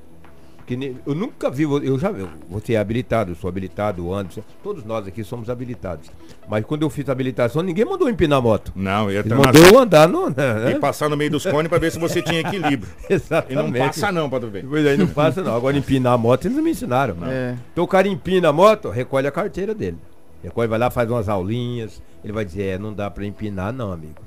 Eu 1.07 1.15
nunca 1.15 1.51
vi, 1.51 1.63
eu 1.63 1.99
já 1.99 2.11
eu, 2.11 2.29
você 2.49 2.75
é 2.75 2.79
habilitado, 2.79 3.33
eu 3.33 3.35
sou 3.35 3.49
habilitado, 3.49 4.07
o 4.07 4.15
Anderson, 4.15 4.43
todos 4.63 4.85
nós 4.85 5.07
aqui 5.07 5.25
somos 5.25 5.49
habilitados. 5.51 6.11
Mas 6.49 6.65
quando 6.65 6.83
eu 6.83 6.91
fiz 6.91 7.09
a 7.09 7.13
habilitação, 7.13 7.63
ninguém 7.63 7.85
mandou 7.85 8.09
empinar 8.09 8.39
a 8.39 8.43
moto. 8.43 8.73
Não, 8.75 9.11
eu 9.11 9.13
ia 9.13 9.21
Ele 9.21 9.35
mandou 9.35 9.65
eu 9.65 9.79
andar 9.79 10.09
no. 10.09 10.29
Né? 10.31 10.73
E 10.73 10.79
passar 10.79 11.09
no 11.09 11.17
meio 11.17 11.31
dos 11.31 11.45
cones 11.45 11.69
pra 11.69 11.79
ver 11.79 11.93
se 11.93 11.99
você 11.99 12.23
tinha 12.23 12.41
equilíbrio. 12.41 12.91
E 13.09 13.15
Exatamente. 13.15 13.79
não 13.79 13.87
passa 13.87 14.13
não, 14.13 14.31
tu 14.31 14.49
ver. 14.49 14.65
Pois 14.65 14.87
aí 14.87 14.97
não 14.97 15.07
passa 15.07 15.43
não. 15.43 15.55
Agora 15.55 15.77
empinar 15.77 16.15
a 16.15 16.19
moto 16.19 16.47
eles 16.47 16.57
não 16.57 16.65
me 16.65 16.71
ensinaram. 16.71 17.17
É. 17.27 17.57
Então 17.73 17.85
o 17.85 17.89
cara 17.89 18.09
empina 18.09 18.49
a 18.49 18.53
moto, 18.53 18.91
recolhe 18.91 19.27
a 19.27 19.31
carteira 19.31 19.75
dele. 19.75 19.99
Recolhe, 20.43 20.69
vai 20.69 20.79
lá, 20.79 20.91
faz 20.91 21.09
umas 21.11 21.29
aulinhas. 21.29 22.03
Ele 22.25 22.33
vai 22.33 22.45
dizer, 22.45 22.63
é, 22.65 22.79
não 22.79 22.93
dá 22.93 23.11
pra 23.11 23.25
empinar 23.25 23.73
não, 23.73 23.93
amigo. 23.93 24.21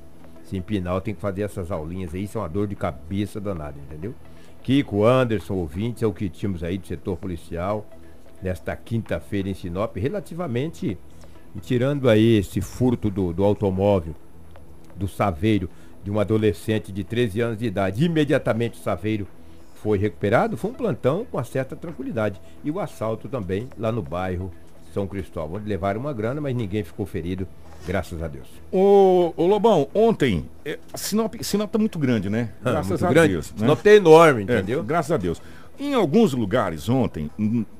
Se 0.44 0.56
empinar, 0.56 0.94
eu 0.94 1.02
tenho 1.02 1.16
que 1.16 1.22
fazer 1.22 1.42
essas 1.42 1.72
aulinhas 1.72 2.14
aí, 2.14 2.24
isso 2.24 2.38
é 2.38 2.42
uma 2.42 2.50
dor 2.50 2.68
de 2.68 2.75
cabeça 2.75 3.42
danada, 3.42 3.75
entendeu? 3.78 4.14
Kiko, 4.65 5.05
Anderson, 5.05 5.53
ouvintes, 5.53 6.01
é 6.01 6.07
o 6.07 6.12
que 6.12 6.27
tínhamos 6.27 6.63
aí 6.63 6.79
do 6.79 6.88
setor 6.88 7.17
policial 7.17 7.86
nesta 8.41 8.75
quinta-feira 8.75 9.48
em 9.48 9.53
Sinop, 9.53 9.95
relativamente, 9.95 10.98
tirando 11.62 12.10
aí 12.10 12.38
esse 12.38 12.62
furto 12.62 13.12
do, 13.12 13.31
do 13.31 13.43
automóvel, 13.43 14.15
do 14.95 15.07
saveiro, 15.07 15.69
de 16.03 16.10
um 16.10 16.19
adolescente 16.19 16.91
de 16.91 17.03
13 17.03 17.41
anos 17.41 17.60
de 17.60 17.67
idade. 17.67 18.03
Imediatamente 18.03 18.79
o 18.79 18.81
saveiro 18.81 19.27
foi 19.75 20.00
recuperado, 20.00 20.57
foi 20.57 20.72
um 20.72 20.74
plantão 20.74 21.25
com 21.25 21.38
uma 21.38 21.43
certa 21.43 21.75
tranquilidade. 21.75 22.41
E 22.63 22.72
o 22.72 22.79
assalto 22.79 23.29
também 23.29 23.69
lá 23.77 23.91
no 23.91 24.01
bairro 24.01 24.51
São 24.96 25.06
Cristóvão, 25.06 25.62
levaram 25.66 26.00
uma 26.00 26.14
grana, 26.14 26.40
mas 26.40 26.56
ninguém 26.56 26.82
ficou 26.82 27.06
ferido, 27.06 27.46
graças 27.86 28.24
a 28.24 28.30
Deus. 28.30 28.48
Ô, 28.72 29.34
ô 29.36 29.46
Lobão, 29.46 29.90
ontem, 29.94 30.46
é, 30.64 30.80
Sinop, 30.96 31.36
Sinop 31.42 31.70
tá 31.70 31.78
muito 31.78 32.00
grande, 32.00 32.30
né? 32.30 32.52
Graças 32.64 32.88
Muito 33.02 33.06
a 33.06 33.10
grande. 33.10 33.34
Deus. 33.34 33.52
né? 33.52 33.58
Sinop 33.60 33.86
é 33.86 33.96
enorme, 33.96 34.40
É, 34.40 34.44
entendeu? 34.44 34.82
graças 34.82 35.12
a 35.12 35.18
Deus. 35.18 35.42
Em 35.78 35.94
alguns 35.94 36.32
lugares 36.34 36.88
ontem, 36.88 37.30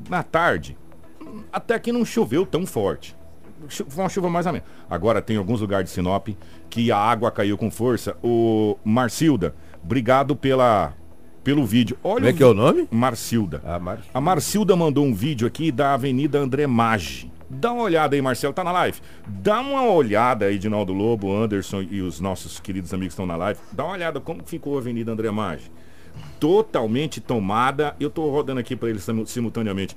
na 0.10 0.24
tarde, 0.24 0.78
até 1.54 1.80
que 1.80 1.94
não 1.94 2.04
choveu 2.04 2.46
tão 2.46 2.66
forte. 2.66 3.16
Foi 3.70 4.04
uma 4.04 4.10
chuva 4.10 4.30
mais 4.30 4.46
ou 4.46 4.52
menos. 4.52 4.68
Agora 4.90 5.22
tem 5.22 5.38
alguns 5.38 5.62
lugares 5.62 5.88
de 5.90 5.96
Sinop 5.96 6.28
que 6.70 6.92
a 6.92 6.98
água 6.98 7.32
caiu 7.32 7.58
com 7.58 7.72
força. 7.72 8.18
O 8.22 8.78
Marcilda, 8.84 9.56
obrigado 9.82 10.36
pela, 10.36 10.94
pelo 11.46 11.64
vídeo. 11.66 11.96
Olha 12.04 12.16
Como 12.16 12.28
é 12.28 12.34
que 12.34 12.44
é 12.44 12.46
o 12.48 12.54
nome? 12.56 12.88
Marcilda. 12.92 13.62
Ah, 13.64 13.80
Márcio. 13.80 14.10
A 14.14 14.20
Marcilda 14.20 14.76
mandou 14.76 15.06
um 15.06 15.14
vídeo 15.14 15.48
aqui 15.48 15.72
da 15.72 15.94
Avenida 15.94 16.40
André 16.40 16.66
Maggi. 16.68 17.32
Dá 17.48 17.72
uma 17.72 17.84
olhada 17.84 18.16
aí, 18.16 18.22
Marcelo, 18.22 18.52
tá 18.52 18.64
na 18.64 18.72
live. 18.72 19.00
Dá 19.28 19.62
uma 19.62 19.84
olhada 19.86 20.46
aí, 20.46 20.58
Dinaldo 20.58 20.92
Lobo, 20.92 21.32
Anderson 21.32 21.84
e 21.84 22.02
os 22.02 22.20
nossos 22.20 22.60
queridos 22.60 22.92
amigos 22.92 23.14
que 23.14 23.22
estão 23.22 23.28
na 23.28 23.36
live. 23.38 23.60
Dá 23.72 23.84
uma 23.86 23.94
olhada 23.94 24.20
como 24.20 24.42
ficou 24.44 24.76
a 24.76 24.80
Avenida 24.82 25.12
André 25.12 25.30
Maggi. 25.30 25.72
Totalmente 26.40 27.22
tomada. 27.22 27.96
Eu 28.00 28.10
tô 28.10 28.28
rodando 28.30 28.60
aqui 28.60 28.76
para 28.76 28.90
eles 28.90 29.04
simu- 29.04 29.28
simultaneamente. 29.28 29.96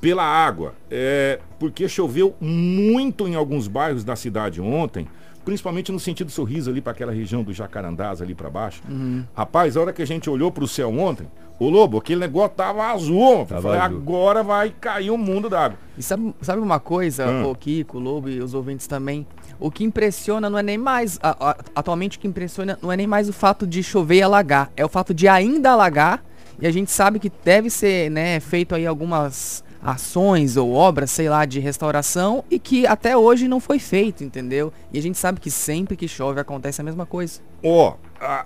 Pela 0.00 0.22
água. 0.22 0.74
É, 0.90 1.40
porque 1.58 1.88
choveu 1.88 2.34
muito 2.40 3.26
em 3.26 3.34
alguns 3.34 3.66
bairros 3.66 4.04
da 4.04 4.14
cidade 4.14 4.60
ontem. 4.60 5.08
Principalmente 5.48 5.90
no 5.90 5.98
sentido 5.98 6.30
sorriso 6.30 6.68
ali 6.68 6.82
para 6.82 6.92
aquela 6.92 7.10
região 7.10 7.42
do 7.42 7.54
Jacarandás 7.54 8.20
ali 8.20 8.34
para 8.34 8.50
baixo. 8.50 8.82
Rapaz, 9.34 9.78
a 9.78 9.80
hora 9.80 9.92
que 9.94 10.02
a 10.02 10.06
gente 10.06 10.28
olhou 10.28 10.52
pro 10.52 10.68
céu 10.68 10.90
ontem, 10.98 11.26
o 11.58 11.70
Lobo, 11.70 11.96
aquele 11.96 12.20
negócio 12.20 12.50
tava 12.54 12.84
azul. 12.92 13.46
Tava 13.46 13.62
Falei, 13.62 13.80
azul. 13.80 13.96
agora 13.96 14.42
vai 14.42 14.74
cair 14.78 15.10
o 15.10 15.16
mundo 15.16 15.48
d'água. 15.48 15.78
E 15.96 16.02
sabe, 16.02 16.34
sabe 16.42 16.60
uma 16.60 16.78
coisa, 16.78 17.26
Hum. 17.26 17.50
o 17.50 17.54
Kiko, 17.54 17.96
o 17.96 18.00
Lobo 18.00 18.28
e 18.28 18.40
os 18.40 18.52
ouvintes 18.52 18.86
também? 18.86 19.26
O 19.58 19.70
que 19.70 19.84
impressiona 19.84 20.50
não 20.50 20.58
é 20.58 20.62
nem 20.62 20.76
mais. 20.76 21.18
a- 21.22 21.34
a- 21.52 21.56
atualmente 21.74 22.18
o 22.18 22.20
que 22.20 22.28
impressiona 22.28 22.78
não 22.82 22.92
é 22.92 22.96
nem 22.98 23.06
mais 23.06 23.26
o 23.26 23.32
fato 23.32 23.66
de 23.66 23.82
chover 23.82 24.16
e 24.16 24.22
alagar. 24.22 24.70
É 24.76 24.84
o 24.84 24.88
fato 24.90 25.14
de 25.14 25.26
ainda 25.28 25.70
alagar. 25.70 26.22
E 26.60 26.66
a 26.66 26.70
gente 26.70 26.90
sabe 26.90 27.18
que 27.18 27.32
deve 27.42 27.70
ser 27.70 28.10
né, 28.10 28.38
feito 28.38 28.74
aí 28.74 28.86
algumas 28.86 29.64
ações 29.82 30.56
ou 30.56 30.72
obras, 30.72 31.10
sei 31.10 31.28
lá, 31.28 31.44
de 31.44 31.60
restauração 31.60 32.44
e 32.50 32.58
que 32.58 32.86
até 32.86 33.16
hoje 33.16 33.48
não 33.48 33.60
foi 33.60 33.78
feito, 33.78 34.24
entendeu? 34.24 34.72
E 34.92 34.98
a 34.98 35.02
gente 35.02 35.18
sabe 35.18 35.40
que 35.40 35.50
sempre 35.50 35.96
que 35.96 36.08
chove 36.08 36.40
acontece 36.40 36.80
a 36.80 36.84
mesma 36.84 37.06
coisa. 37.06 37.40
Ó, 37.62 37.96
a, 38.20 38.44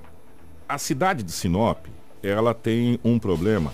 a 0.68 0.78
cidade 0.78 1.22
de 1.22 1.32
Sinop, 1.32 1.86
ela 2.22 2.54
tem 2.54 2.98
um 3.04 3.18
problema. 3.18 3.72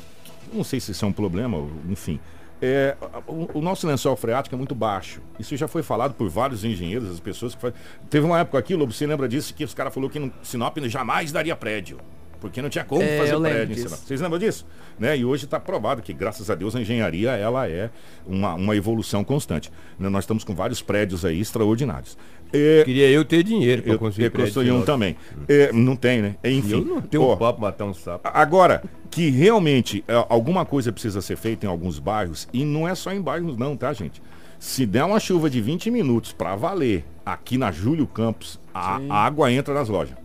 Não 0.52 0.64
sei 0.64 0.80
se 0.80 0.92
isso 0.92 1.04
é 1.04 1.08
um 1.08 1.12
problema, 1.12 1.66
enfim. 1.88 2.18
É, 2.60 2.96
o, 3.26 3.58
o 3.58 3.62
nosso 3.62 3.86
lençol 3.86 4.16
freático 4.16 4.54
é 4.54 4.58
muito 4.58 4.74
baixo. 4.74 5.20
Isso 5.38 5.56
já 5.56 5.68
foi 5.68 5.82
falado 5.82 6.14
por 6.14 6.28
vários 6.28 6.64
engenheiros, 6.64 7.10
as 7.10 7.20
pessoas 7.20 7.54
que 7.54 7.60
faz... 7.60 7.74
Teve 8.10 8.26
uma 8.26 8.40
época 8.40 8.58
aqui, 8.58 8.74
Lobo, 8.74 8.92
você 8.92 9.06
lembra 9.06 9.28
disso, 9.28 9.54
que 9.54 9.62
os 9.62 9.74
caras 9.74 9.94
falaram 9.94 10.10
que 10.10 10.18
no, 10.18 10.32
Sinop 10.42 10.76
jamais 10.86 11.30
daria 11.30 11.54
prédio. 11.54 11.98
Porque 12.40 12.62
não 12.62 12.68
tinha 12.68 12.85
como 12.85 13.02
É, 13.02 13.18
fazer 13.18 13.37
lembro 13.37 13.50
prédio 13.50 13.73
em 13.73 13.75
disso. 13.75 13.88
Sinop. 13.88 14.07
Vocês 14.07 14.21
lembram 14.21 14.38
disso? 14.38 14.66
Né? 14.99 15.18
E 15.18 15.25
hoje 15.25 15.45
está 15.45 15.59
provado 15.59 16.02
que, 16.02 16.12
graças 16.12 16.49
a 16.50 16.54
Deus, 16.54 16.75
a 16.76 16.80
engenharia 16.80 17.33
ela 17.33 17.68
é 17.68 17.90
uma, 18.26 18.54
uma 18.54 18.76
evolução 18.76 19.25
constante. 19.25 19.71
Né? 19.99 20.09
Nós 20.09 20.25
estamos 20.25 20.45
com 20.45 20.54
vários 20.54 20.80
prédios 20.80 21.25
aí 21.25 21.40
extraordinários. 21.40 22.16
É, 22.52 22.83
Queria 22.85 23.09
eu 23.11 23.25
ter 23.25 23.42
dinheiro 23.42 23.83
eu, 23.85 23.99
conseguir 23.99 24.26
eu 24.26 24.30
construí 24.30 24.71
um 24.71 24.83
também. 24.83 25.16
É, 25.49 25.73
não 25.73 25.95
tem, 25.95 26.23
né? 26.23 26.37
Enfim. 26.42 26.73
Eu 26.73 26.85
não 26.85 27.00
tenho 27.02 27.23
Ó, 27.23 27.35
um 27.35 27.37
papo 27.37 27.61
matar 27.61 27.85
um 27.85 27.92
sapo. 27.92 28.28
Agora, 28.33 28.83
que 29.11 29.28
realmente 29.30 30.02
é, 30.09 30.14
alguma 30.28 30.64
coisa 30.64 30.90
precisa 30.92 31.21
ser 31.21 31.37
feita 31.37 31.66
em 31.66 31.68
alguns 31.68 31.99
bairros, 31.99 32.49
e 32.52 32.64
não 32.64 32.88
é 32.88 32.95
só 32.95 33.12
em 33.12 33.21
bairros 33.21 33.57
não, 33.57 33.76
tá, 33.76 33.92
gente? 33.92 34.23
Se 34.59 34.87
der 34.87 35.04
uma 35.04 35.21
chuva 35.21 35.49
de 35.49 35.61
20 35.61 35.90
minutos 35.90 36.33
pra 36.33 36.57
valer 36.57 37.04
aqui 37.25 37.59
na 37.59 37.71
Júlio 37.71 38.07
Campos, 38.07 38.59
a, 38.75 38.99
a 39.09 39.25
água 39.25 39.52
entra 39.52 39.75
nas 39.75 39.88
lojas. 39.88 40.16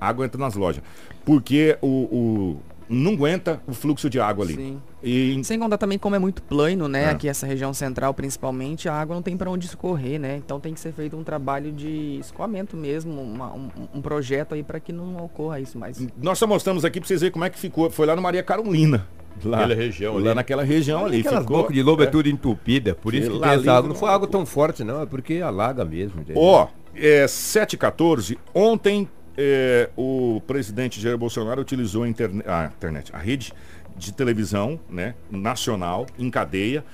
A 0.00 0.08
água 0.08 0.24
entra 0.24 0.38
nas 0.40 0.54
lojas. 0.54 0.82
Porque 1.24 1.76
o, 1.80 1.86
o- 1.86 2.60
não 2.88 3.12
aguenta 3.12 3.62
o 3.68 3.72
fluxo 3.72 4.10
de 4.10 4.18
água 4.18 4.44
ali. 4.44 4.54
Sim. 4.56 4.82
E 5.02 5.40
Sem 5.44 5.58
contar 5.58 5.78
também 5.78 5.96
como 5.98 6.14
é 6.16 6.18
muito 6.18 6.42
plano, 6.42 6.88
né? 6.88 7.04
É. 7.04 7.10
Aqui 7.10 7.28
essa 7.28 7.46
região 7.46 7.72
central, 7.72 8.12
principalmente, 8.12 8.88
a 8.88 8.94
água 8.94 9.14
não 9.14 9.22
tem 9.22 9.36
para 9.36 9.48
onde 9.50 9.64
escorrer, 9.66 10.18
né? 10.20 10.36
Então 10.36 10.58
tem 10.60 10.74
que 10.74 10.80
ser 10.80 10.92
feito 10.92 11.16
um 11.16 11.22
trabalho 11.22 11.70
de 11.72 12.18
escoamento 12.20 12.76
mesmo, 12.76 13.20
uma- 13.22 13.52
um, 13.54 13.68
um 13.94 14.02
projeto 14.02 14.54
aí 14.54 14.62
para 14.62 14.80
que 14.80 14.92
não 14.92 15.16
ocorra 15.24 15.60
isso 15.60 15.78
mais. 15.78 16.04
nós 16.20 16.38
só 16.38 16.46
mostramos 16.46 16.84
aqui 16.84 17.00
pra 17.00 17.06
vocês 17.06 17.20
verem 17.20 17.32
como 17.32 17.44
é 17.44 17.50
que 17.50 17.58
ficou. 17.58 17.88
Foi 17.90 18.06
lá 18.06 18.16
no 18.16 18.22
Maria 18.22 18.42
Carolina. 18.42 19.06
Lá, 19.44 19.58
Naquela 19.58 19.74
região 19.80 20.14
lá 20.14 20.18
ali. 20.20 20.34
naquela 20.34 20.62
região 20.64 21.06
ali. 21.06 21.20
Aquelas 21.20 21.40
ficou, 21.42 21.56
bocas 21.58 21.74
de 21.74 21.82
lobo 21.82 22.02
é, 22.02 22.06
tudo 22.06 22.28
entupida, 22.28 22.94
por 22.94 23.14
isso 23.14 23.38
que 23.38 23.44
ali. 23.44 23.64
Não 23.64 23.82
não- 23.84 23.94
foi 23.94 24.10
água 24.10 24.26
tão 24.28 24.44
forte, 24.44 24.82
não, 24.84 25.00
é 25.00 25.06
porque 25.06 25.40
alaga 25.40 25.82
mesmo. 25.84 26.22
Ó, 26.34 26.66
é 26.94 27.26
7h14. 27.26 28.36
Ontem 28.52 29.08
é, 29.36 29.90
o 29.96 30.40
presidente 30.46 31.00
Jair 31.00 31.16
Bolsonaro 31.18 31.60
utilizou 31.60 32.02
a, 32.02 32.06
a 32.06 32.66
internet, 32.66 33.14
a 33.14 33.18
rede 33.18 33.52
de 33.96 34.12
televisão 34.12 34.78
né, 34.88 35.14
nacional 35.30 36.06
em 36.18 36.30
cadeia 36.30 36.84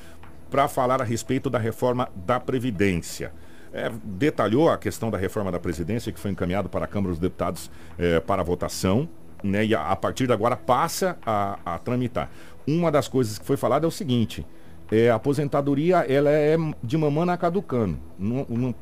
para 0.50 0.68
falar 0.68 1.00
a 1.00 1.04
respeito 1.04 1.48
da 1.50 1.58
reforma 1.58 2.08
da 2.14 2.38
Previdência. 2.40 3.32
É, 3.72 3.90
detalhou 4.04 4.70
a 4.70 4.78
questão 4.78 5.10
da 5.10 5.18
reforma 5.18 5.52
da 5.52 5.58
Previdência 5.58 6.10
que 6.12 6.18
foi 6.18 6.30
encaminhado 6.30 6.68
para 6.68 6.84
a 6.84 6.88
Câmara 6.88 7.10
dos 7.12 7.18
Deputados 7.20 7.70
é, 7.98 8.20
para 8.20 8.42
votação. 8.42 9.08
Né, 9.44 9.66
e 9.66 9.74
a, 9.74 9.90
a 9.90 9.96
partir 9.96 10.26
de 10.26 10.32
agora 10.32 10.56
passa 10.56 11.18
a, 11.24 11.58
a 11.64 11.78
tramitar. 11.78 12.30
Uma 12.66 12.90
das 12.90 13.06
coisas 13.06 13.38
que 13.38 13.44
foi 13.44 13.56
falada 13.56 13.84
é 13.86 13.88
o 13.88 13.90
seguinte: 13.90 14.46
é, 14.90 15.10
a 15.10 15.16
aposentadoria 15.16 15.98
ela 16.08 16.30
é 16.30 16.56
de 16.82 16.96
mamana 16.96 17.36
caducando. 17.36 17.98
Não, 18.18 18.46
não- 18.48 18.74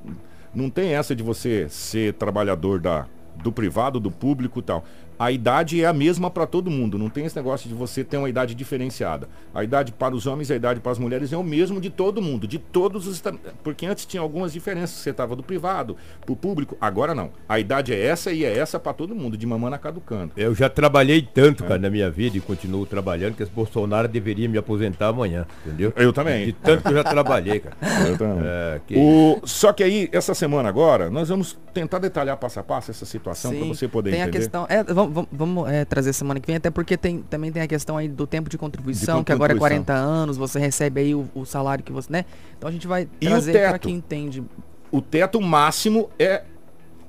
Não 0.55 0.71
tem 0.71 0.95
essa 0.95 1.17
de 1.17 1.23
você 1.25 1.69
ser 1.69 2.15
trabalhador 2.15 2.79
da, 2.79 3.07
do 3.37 3.53
privado, 3.53 4.01
do 4.01 4.11
público 4.11 4.61
e 4.61 4.63
tal 4.63 4.85
a 5.19 5.31
idade 5.31 5.83
é 5.83 5.87
a 5.87 5.93
mesma 5.93 6.31
para 6.31 6.47
todo 6.47 6.71
mundo. 6.71 6.99
Não 6.99 7.09
tem 7.09 7.25
esse 7.25 7.37
negócio 7.37 7.69
de 7.69 7.75
você 7.75 8.03
ter 8.03 8.17
uma 8.17 8.29
idade 8.29 8.55
diferenciada. 8.55 9.29
A 9.55 9.63
idade 9.63 9.93
para 9.93 10.15
os 10.15 10.27
homens 10.27 10.51
e 10.51 10.53
a 10.53 10.57
idade 10.57 10.81
para 10.81 10.93
as 10.93 10.99
mulheres 10.99 11.33
é 11.33 11.37
o 11.37 11.43
mesmo 11.43 11.81
de 11.81 11.91
todo 11.91 12.21
mundo, 12.21 12.47
de 12.47 12.59
todos 12.59 13.07
os. 13.07 13.23
Porque 13.63 13.87
antes 13.87 14.05
tinha 14.07 14.21
algumas 14.21 14.53
diferenças. 14.53 14.97
Você 14.97 15.11
estava 15.11 15.37
do 15.37 15.43
privado, 15.43 15.97
para 16.25 16.33
o 16.33 16.37
público. 16.37 16.77
Agora 16.81 17.15
não. 17.15 17.31
A 17.49 17.59
idade 17.59 17.93
é 17.93 18.01
essa 18.07 18.33
e 18.33 18.45
é 18.45 18.57
essa 18.57 18.79
para 18.79 18.93
todo 18.93 19.15
mundo, 19.15 19.37
de 19.37 19.47
mamana 19.47 19.79
caducando. 19.79 20.33
Eu 20.37 20.55
já 20.55 20.69
trabalhei 20.69 21.23
tanto, 21.23 21.65
é. 21.65 21.69
cara, 21.69 21.81
na 21.81 21.91
minha 21.91 22.11
vida 22.11 22.37
e 22.37 22.41
continuo 22.41 22.87
trabalhando 22.87 23.35
que 23.35 23.43
esse 23.43 23.53
Bolsonaro 23.53 24.09
deveria 24.09 24.49
me 24.49 24.59
aposentar 24.59 25.09
amanhã, 25.09 25.47
entendeu? 25.65 25.93
Eu 25.97 26.13
também. 26.13 26.47
De 26.47 26.53
tanto 26.53 26.83
que 26.83 26.89
eu 26.89 26.97
já 26.97 27.05
trabalhei, 27.05 27.61
cara. 27.61 27.77
Eu 28.09 28.19
também. 28.19 28.45
É, 28.45 28.81
que... 28.87 28.97
o... 28.97 29.41
Só 29.45 29.73
que 29.73 29.83
aí, 29.83 30.09
essa 30.13 30.35
semana 30.35 30.69
agora, 30.69 31.09
nós 31.11 31.29
vamos 31.29 31.59
tentar 31.73 31.99
detalhar 31.99 32.37
passo 32.37 32.61
a 32.61 32.63
passo 32.63 32.91
essa 32.91 33.07
situação 33.07 33.55
para 33.55 33.67
você 33.67 33.89
poder 33.89 34.11
tem 34.11 34.21
entender. 34.21 34.33
Tem 34.33 34.41
a 34.41 34.43
questão. 34.43 34.67
É, 34.69 34.83
vamos 34.83 35.04
vamos, 35.11 35.29
vamos 35.33 35.69
é, 35.69 35.85
trazer 35.85 36.13
semana 36.13 36.41
que 36.41 36.47
vem, 36.47 36.57
até 36.57 36.71
porque 36.71 36.97
tem, 36.97 37.23
também 37.23 37.51
tem 37.53 37.63
a 37.63 37.67
questão 37.67 37.97
aí 37.97 38.09
do 38.09 38.27
tempo 38.27 38.49
de 38.49 38.59
contribuição, 38.59 39.19
de 39.19 39.25
que 39.25 39.33
agora 39.33 39.53
é 39.53 39.57
40 39.57 39.93
anos, 39.93 40.37
você 40.37 40.59
recebe 40.59 41.01
aí 41.01 41.15
o, 41.15 41.29
o, 41.35 41.45
salário 41.45 41.85
que 41.85 41.93
você, 41.93 42.13
né? 42.13 42.25
Então 42.57 42.69
a 42.69 42.73
gente 42.73 42.87
vai 42.87 43.09
e 43.21 43.29
trazer 43.29 43.69
para 43.69 43.79
quem 43.79 43.95
entende. 43.95 44.43
O 44.91 45.01
teto 45.01 45.41
máximo 45.41 46.11
é 46.19 46.43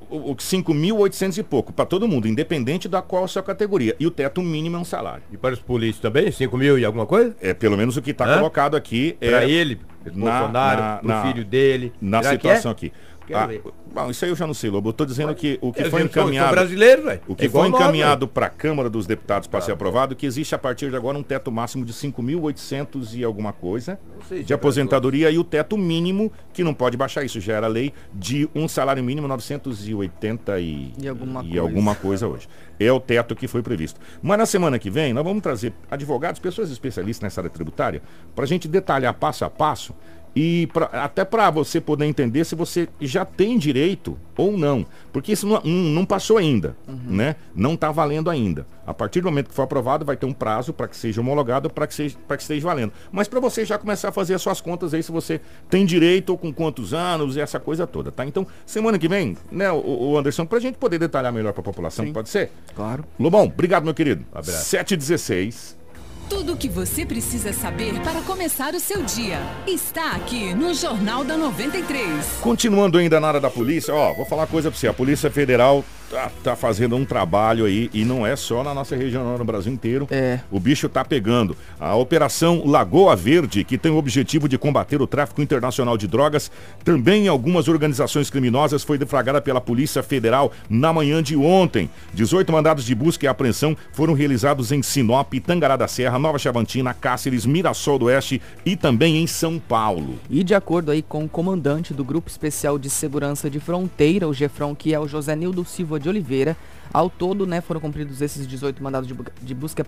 o 0.09 0.35
5.800 0.35 1.37
e 1.37 1.43
pouco, 1.43 1.73
para 1.73 1.85
todo 1.85 2.07
mundo, 2.07 2.27
independente 2.27 2.87
da 2.87 3.01
qual 3.01 3.23
a 3.23 3.27
sua 3.27 3.43
categoria. 3.43 3.95
E 3.99 4.05
o 4.05 4.11
teto 4.11 4.41
mínimo 4.41 4.77
é 4.77 4.79
um 4.79 4.85
salário. 4.85 5.23
E 5.31 5.37
para 5.37 5.53
os 5.53 5.59
políticos 5.59 6.01
também? 6.01 6.31
5 6.31 6.57
mil 6.57 6.77
e 6.77 6.85
alguma 6.85 7.05
coisa? 7.05 7.35
É, 7.41 7.53
pelo 7.53 7.77
menos 7.77 7.97
o 7.97 8.01
que 8.01 8.11
está 8.11 8.37
colocado 8.37 8.75
aqui. 8.75 9.17
É 9.19 9.29
para 9.29 9.45
ele, 9.45 9.79
na, 10.05 10.11
Bolsonaro, 10.11 10.81
na, 10.81 10.99
na, 11.03 11.23
filho 11.23 11.43
dele. 11.43 11.93
Na 11.99 12.23
situação 12.23 12.71
é? 12.71 12.73
aqui. 12.73 12.93
Ah, 13.34 13.48
bom, 13.94 14.10
isso 14.12 14.24
aí 14.25 14.32
eu 14.32 14.36
já 14.36 14.46
não 14.46 14.53
sei, 14.53 14.70
Lobo. 14.70 14.89
Eu 14.89 14.94
tô 14.94 15.05
dizendo 15.05 15.34
que 15.34 15.58
o 15.62 15.72
que 15.72 15.82
é, 15.82 15.89
foi 15.89 16.03
encaminhado. 16.03 16.51
brasileiro. 16.51 17.20
O 17.27 17.36
que 17.36 17.46
é 17.46 17.50
foi 17.50 17.67
encaminhado 17.67 18.27
para 18.27 18.48
a 18.48 18.50
Câmara 18.50 18.89
dos 18.89 19.05
Deputados 19.05 19.48
para 19.48 19.62
ser 19.62 19.72
aprovado, 19.72 20.15
que 20.15 20.25
existe 20.25 20.53
a 20.53 20.58
partir 20.58 20.89
de 20.89 20.96
agora 20.96 21.17
um 21.17 21.24
teto 21.24 21.51
máximo 21.51 21.86
de 21.86 21.94
5.800 21.94 23.13
e 23.15 23.24
alguma 23.24 23.53
coisa 23.53 24.00
de 24.44 24.53
aposentadoria 24.53 25.29
e 25.29 25.38
o 25.38 25.44
teto 25.44 25.77
mínimo, 25.77 26.32
que 26.53 26.63
não 26.63 26.74
pode 26.74 26.98
baixar 26.98 27.24
isso, 27.24 27.39
já 27.39 27.53
era 27.53 27.67
lei, 27.67 27.94
de 28.13 28.50
um 28.55 28.67
salário 28.67 29.03
mínimo 29.03 29.27
980 29.27 30.60
e, 30.60 30.94
e, 31.00 31.08
alguma, 31.08 31.41
e 31.41 31.48
coisa. 31.48 31.62
alguma 31.62 31.96
coisa 31.96 32.27
hoje. 32.27 32.48
É 32.79 32.91
o 32.91 33.00
teto 33.00 33.36
que 33.36 33.48
foi 33.48 33.62
previsto. 33.62 34.00
Mas 34.22 34.38
na 34.38 34.46
semana 34.46 34.77
que 34.77 34.89
vem, 34.89 35.13
nós 35.13 35.24
vamos 35.24 35.41
trazer 35.41 35.74
advogados, 35.89 36.39
pessoas 36.39 36.70
especialistas 36.72 37.24
nessa 37.24 37.41
área 37.41 37.50
tributária, 37.50 38.01
para 38.36 38.44
a 38.44 38.48
gente 38.48 38.67
detalhar 38.67 39.13
passo 39.13 39.46
a 39.46 39.50
passo 39.50 39.94
e 40.35 40.67
pra, 40.67 40.87
até 40.87 41.23
para 41.23 41.49
você 41.49 41.79
poder 41.79 42.05
entender 42.05 42.43
se 42.43 42.55
você 42.55 42.89
já 42.99 43.23
tem 43.23 43.57
direito 43.57 44.19
ou 44.35 44.57
não. 44.57 44.85
Porque 45.13 45.31
isso 45.31 45.47
não, 45.47 45.61
não 45.63 46.05
passou 46.05 46.37
ainda, 46.37 46.75
uhum. 46.85 46.99
né? 47.07 47.37
Não 47.55 47.75
está 47.75 47.89
valendo 47.89 48.29
ainda. 48.29 48.67
A 48.85 48.93
partir 48.93 49.21
do 49.21 49.29
momento 49.29 49.47
que 49.47 49.55
for 49.55 49.61
aprovado, 49.63 50.03
vai 50.03 50.17
ter 50.17 50.25
um 50.25 50.33
prazo 50.33 50.73
para 50.73 50.89
que 50.89 50.97
seja 50.97 51.21
homologado, 51.21 51.69
para 51.69 51.87
que, 51.87 51.93
seja, 51.93 52.17
que 52.27 52.35
esteja 52.35 52.67
valendo. 52.67 52.91
Mas 53.11 53.29
para 53.29 53.39
você 53.39 53.63
já 53.63 53.77
começar 53.77 54.09
a 54.09 54.11
fazer 54.11 54.33
as 54.33 54.41
suas 54.41 54.59
contas 54.59 54.93
aí, 54.93 55.01
se 55.01 55.11
você 55.11 55.39
tem 55.69 55.85
direito 55.85 56.31
ou 56.31 56.37
com 56.37 56.53
quantos 56.53 56.93
anos 56.93 57.37
e 57.37 57.39
essa 57.39 57.59
coisa 57.59 57.87
toda, 57.87 58.11
tá? 58.11 58.25
Então, 58.25 58.45
semana 58.65 58.99
que 58.99 59.07
vem, 59.07 59.37
né, 59.49 59.71
o, 59.71 60.11
o 60.11 60.17
Anderson, 60.17 60.45
para 60.45 60.57
a 60.57 60.61
gente 60.61 60.77
poder 60.77 60.99
detalhar 60.99 61.31
melhor 61.31 61.53
para 61.53 61.61
a 61.61 61.63
população, 61.63 62.05
Sim. 62.05 62.11
pode 62.11 62.27
ser? 62.27 62.51
Claro. 62.75 63.05
Lobão, 63.17 63.45
obrigado, 63.45 63.85
meu 63.85 63.93
querido. 63.93 64.25
Um 64.33 64.37
abraço. 64.37 64.65
716. 64.65 65.84
Tudo 66.29 66.53
o 66.53 66.58
que 66.58 66.67
você 66.67 67.05
precisa 67.05 67.53
saber 67.53 68.00
para 68.01 68.20
começar 68.22 68.74
o 68.74 68.79
seu 68.79 69.03
dia 69.03 69.38
está 69.67 70.13
aqui 70.13 70.55
no 70.55 70.74
Jornal 70.74 71.24
da 71.24 71.38
93. 71.38 72.25
Continuando 72.41 72.98
ainda 72.98 73.20
na 73.20 73.27
área 73.27 73.39
da 73.39 73.50
polícia, 73.51 73.94
ó, 73.94 74.12
vou 74.12 74.25
falar 74.25 74.41
uma 74.41 74.48
coisa 74.48 74.72
para 74.72 74.79
você. 74.79 74.88
A 74.88 74.94
Polícia 74.94 75.29
Federal 75.29 75.86
tá, 76.09 76.31
tá, 76.43 76.55
fazendo 76.55 76.95
um 76.95 77.05
trabalho 77.05 77.65
aí 77.65 77.89
e 77.93 78.03
não 78.03 78.25
é 78.25 78.35
só 78.35 78.63
na 78.63 78.74
nossa 78.74 78.95
região, 78.95 79.24
não, 79.24 79.38
no 79.38 79.45
Brasil 79.45 79.71
inteiro. 79.71 80.07
É. 80.12 80.39
O 80.51 80.59
bicho 80.59 80.88
tá 80.89 81.03
pegando. 81.03 81.55
A 81.79 81.95
Operação 81.95 82.63
Lagoa 82.65 83.15
Verde, 83.15 83.63
que 83.63 83.77
tem 83.77 83.91
o 83.91 83.97
objetivo 83.97 84.47
de 84.47 84.57
combater 84.57 85.01
o 85.01 85.07
tráfico 85.07 85.41
internacional 85.41 85.98
de 85.98 86.07
drogas, 86.07 86.51
também 86.83 87.25
em 87.25 87.27
algumas 87.27 87.68
organizações 87.68 88.29
criminosas, 88.29 88.83
foi 88.83 88.98
deflagrada 88.98 89.41
pela 89.41 89.61
Polícia 89.61 90.01
Federal 90.03 90.51
na 90.70 90.94
manhã 90.94 91.22
de 91.22 91.35
ontem. 91.35 91.89
18 92.13 92.51
mandados 92.51 92.85
de 92.85 92.96
busca 92.96 93.25
e 93.25 93.27
apreensão 93.27 93.75
foram 93.91 94.13
realizados 94.13 94.72
em 94.72 94.81
Sinop, 94.81 95.33
Tangará 95.46 95.75
da 95.75 95.87
Serra, 95.87 96.20
Nova 96.20 96.39
Chavantina, 96.39 96.94
Cáceres, 96.94 97.46
Mirassol 97.46 98.00
do 98.00 98.05
Oeste 98.05 98.41
e 98.65 98.75
também 98.75 99.18
em 99.18 99.27
São 99.27 99.59
Paulo. 99.59 100.20
E 100.29 100.44
de 100.44 100.53
acordo 100.53 100.91
aí 100.91 101.01
com 101.01 101.25
o 101.25 101.29
comandante 101.29 101.94
do 101.94 102.03
Grupo 102.03 102.29
Especial 102.29 102.77
de 102.77 102.89
Segurança 102.89 103.50
de 103.50 103.59
Fronteira, 103.59 104.27
o 104.27 104.33
Gefron, 104.33 104.75
que 104.75 104.94
é 104.94 105.00
o 105.00 105.07
José 105.07 105.35
Nildo 105.35 105.65
Silva 105.65 105.95
Silva 105.96 106.00
de 106.00 106.10
Oliveira. 106.10 106.58
Ao 106.94 107.10
todo, 107.10 107.46
né, 107.46 107.62
foram 107.62 107.81
cumpridos 107.81 108.22
esses 108.22 108.48
18 108.48 108.81
mandados 108.81 109.08
de, 109.08 109.53
busca, 109.53 109.84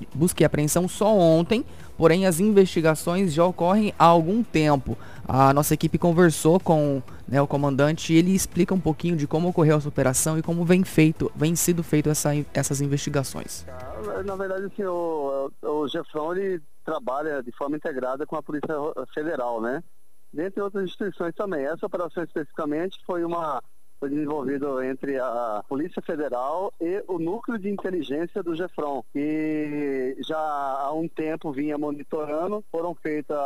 e 0.00 0.06
busca 0.14 0.42
e 0.42 0.44
apreensão 0.44 0.88
só 0.88 1.14
ontem, 1.14 1.64
porém 1.96 2.26
as 2.26 2.40
investigações 2.40 3.32
já 3.32 3.44
ocorrem 3.44 3.94
há 3.98 4.04
algum 4.04 4.42
tempo. 4.42 4.96
A 5.28 5.52
nossa 5.52 5.74
equipe 5.74 5.98
conversou 5.98 6.58
com 6.58 7.02
né, 7.28 7.40
o 7.40 7.46
comandante 7.46 8.12
e 8.12 8.16
ele 8.16 8.34
explica 8.34 8.74
um 8.74 8.80
pouquinho 8.80 9.16
de 9.16 9.26
como 9.26 9.48
ocorreu 9.48 9.76
essa 9.76 9.88
operação 9.88 10.38
e 10.38 10.42
como 10.42 10.64
vem 10.64 10.82
feito, 10.82 11.30
vem 11.36 11.54
sido 11.54 11.82
feito 11.82 12.08
essa, 12.08 12.30
essas 12.52 12.80
investigações. 12.80 13.64
Na 14.24 14.34
verdade, 14.34 14.64
assim, 14.64 14.84
o, 14.84 15.50
o 15.62 15.88
Jefferson 15.88 16.34
ele 16.34 16.62
trabalha 16.84 17.42
de 17.42 17.52
forma 17.52 17.76
integrada 17.76 18.26
com 18.26 18.34
a 18.34 18.42
Polícia 18.42 18.74
Federal, 19.14 19.60
né? 19.60 19.82
Dentre 20.32 20.62
outras 20.62 20.84
instituições 20.84 21.34
também. 21.34 21.64
Essa 21.64 21.86
operação 21.86 22.24
especificamente 22.24 22.98
foi 23.04 23.24
uma 23.24 23.62
foi 24.00 24.08
desenvolvido 24.08 24.82
entre 24.82 25.18
a 25.18 25.62
Polícia 25.68 26.00
Federal 26.00 26.72
e 26.80 27.04
o 27.06 27.18
Núcleo 27.18 27.58
de 27.58 27.68
Inteligência 27.68 28.42
do 28.42 28.56
GEFRON, 28.56 29.04
que 29.12 30.16
já 30.26 30.38
há 30.38 30.90
um 30.94 31.06
tempo 31.06 31.52
vinha 31.52 31.76
monitorando, 31.76 32.64
foram 32.72 32.94
feitas 32.94 33.36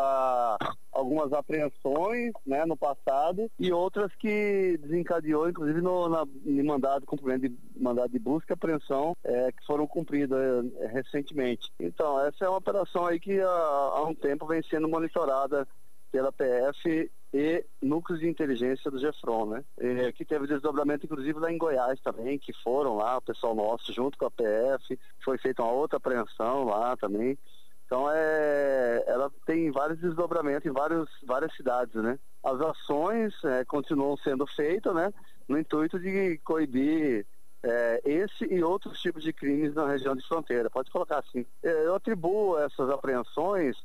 algumas 0.93 1.33
apreensões 1.33 2.33
né, 2.47 2.64
no 2.64 2.77
passado 2.77 3.51
e 3.59 3.73
outras 3.73 4.14
que 4.14 4.79
desencadeou, 4.81 5.49
inclusive 5.49 5.81
no 5.81 6.09
na, 6.09 6.25
em 6.47 6.62
mandado, 6.62 7.05
cumprimento 7.05 7.49
de 7.49 7.57
mandado 7.77 8.11
de 8.11 8.19
busca 8.21 8.53
e 8.53 8.55
apreensão 8.55 9.17
é, 9.25 9.51
que 9.51 9.67
foram 9.67 9.88
cumpridas 9.88 10.64
é, 10.77 10.87
recentemente. 10.87 11.73
Então, 11.81 12.21
essa 12.25 12.45
é 12.45 12.49
uma 12.49 12.59
operação 12.59 13.07
aí 13.07 13.19
que 13.19 13.40
há, 13.40 13.49
há 13.49 14.05
um 14.05 14.14
tempo 14.14 14.47
vem 14.47 14.62
sendo 14.62 14.88
monitorada 14.88 15.67
pela 16.14 16.31
PF 16.31 17.11
e 17.33 17.66
núcleos 17.83 18.20
de 18.20 18.29
inteligência 18.29 18.88
do 18.88 19.00
GEFRON, 19.00 19.46
né? 19.46 19.64
E, 19.81 20.12
que 20.12 20.24
teve 20.24 20.46
desdobramento, 20.46 21.07
inclusive, 21.07 21.40
lá 21.40 21.50
em 21.50 21.59
Goiás 21.59 22.00
também, 22.00 22.38
que 22.38 22.53
foram 22.62 22.94
lá, 22.94 23.16
o 23.16 23.20
pessoal 23.20 23.53
nosso, 23.53 23.92
junto 23.92 24.16
com 24.16 24.27
a 24.27 24.31
PF, 24.31 24.96
foi 25.24 25.37
feita 25.38 25.64
uma 25.64 25.72
outra 25.72 25.96
apreensão 25.96 26.66
lá 26.66 26.96
também. 26.96 27.37
Então, 27.85 28.09
é, 28.09 29.03
ela 29.09 29.29
tem 29.44 29.72
vários 29.72 29.98
desdobramentos 29.98 30.64
em 30.64 30.72
vários, 30.72 31.11
várias 31.27 31.53
cidades, 31.57 32.00
né? 32.00 32.16
As 32.44 32.61
ações 32.61 33.35
é, 33.42 33.64
continuam 33.64 34.16
sendo 34.18 34.46
feitas, 34.46 34.94
né? 34.94 35.12
No 35.48 35.59
intuito 35.59 35.98
de 35.98 36.38
coibir 36.44 37.27
é, 37.64 38.00
esse 38.05 38.44
e 38.44 38.62
outros 38.62 39.00
tipos 39.00 39.24
de 39.24 39.33
crimes 39.33 39.74
na 39.74 39.88
região 39.88 40.14
de 40.14 40.24
fronteira. 40.29 40.70
Pode 40.70 40.92
colocar 40.92 41.18
assim. 41.18 41.44
É, 41.61 41.87
eu 41.87 41.96
atribuo 41.96 42.57
essas 42.61 42.88
apreensões 42.88 43.77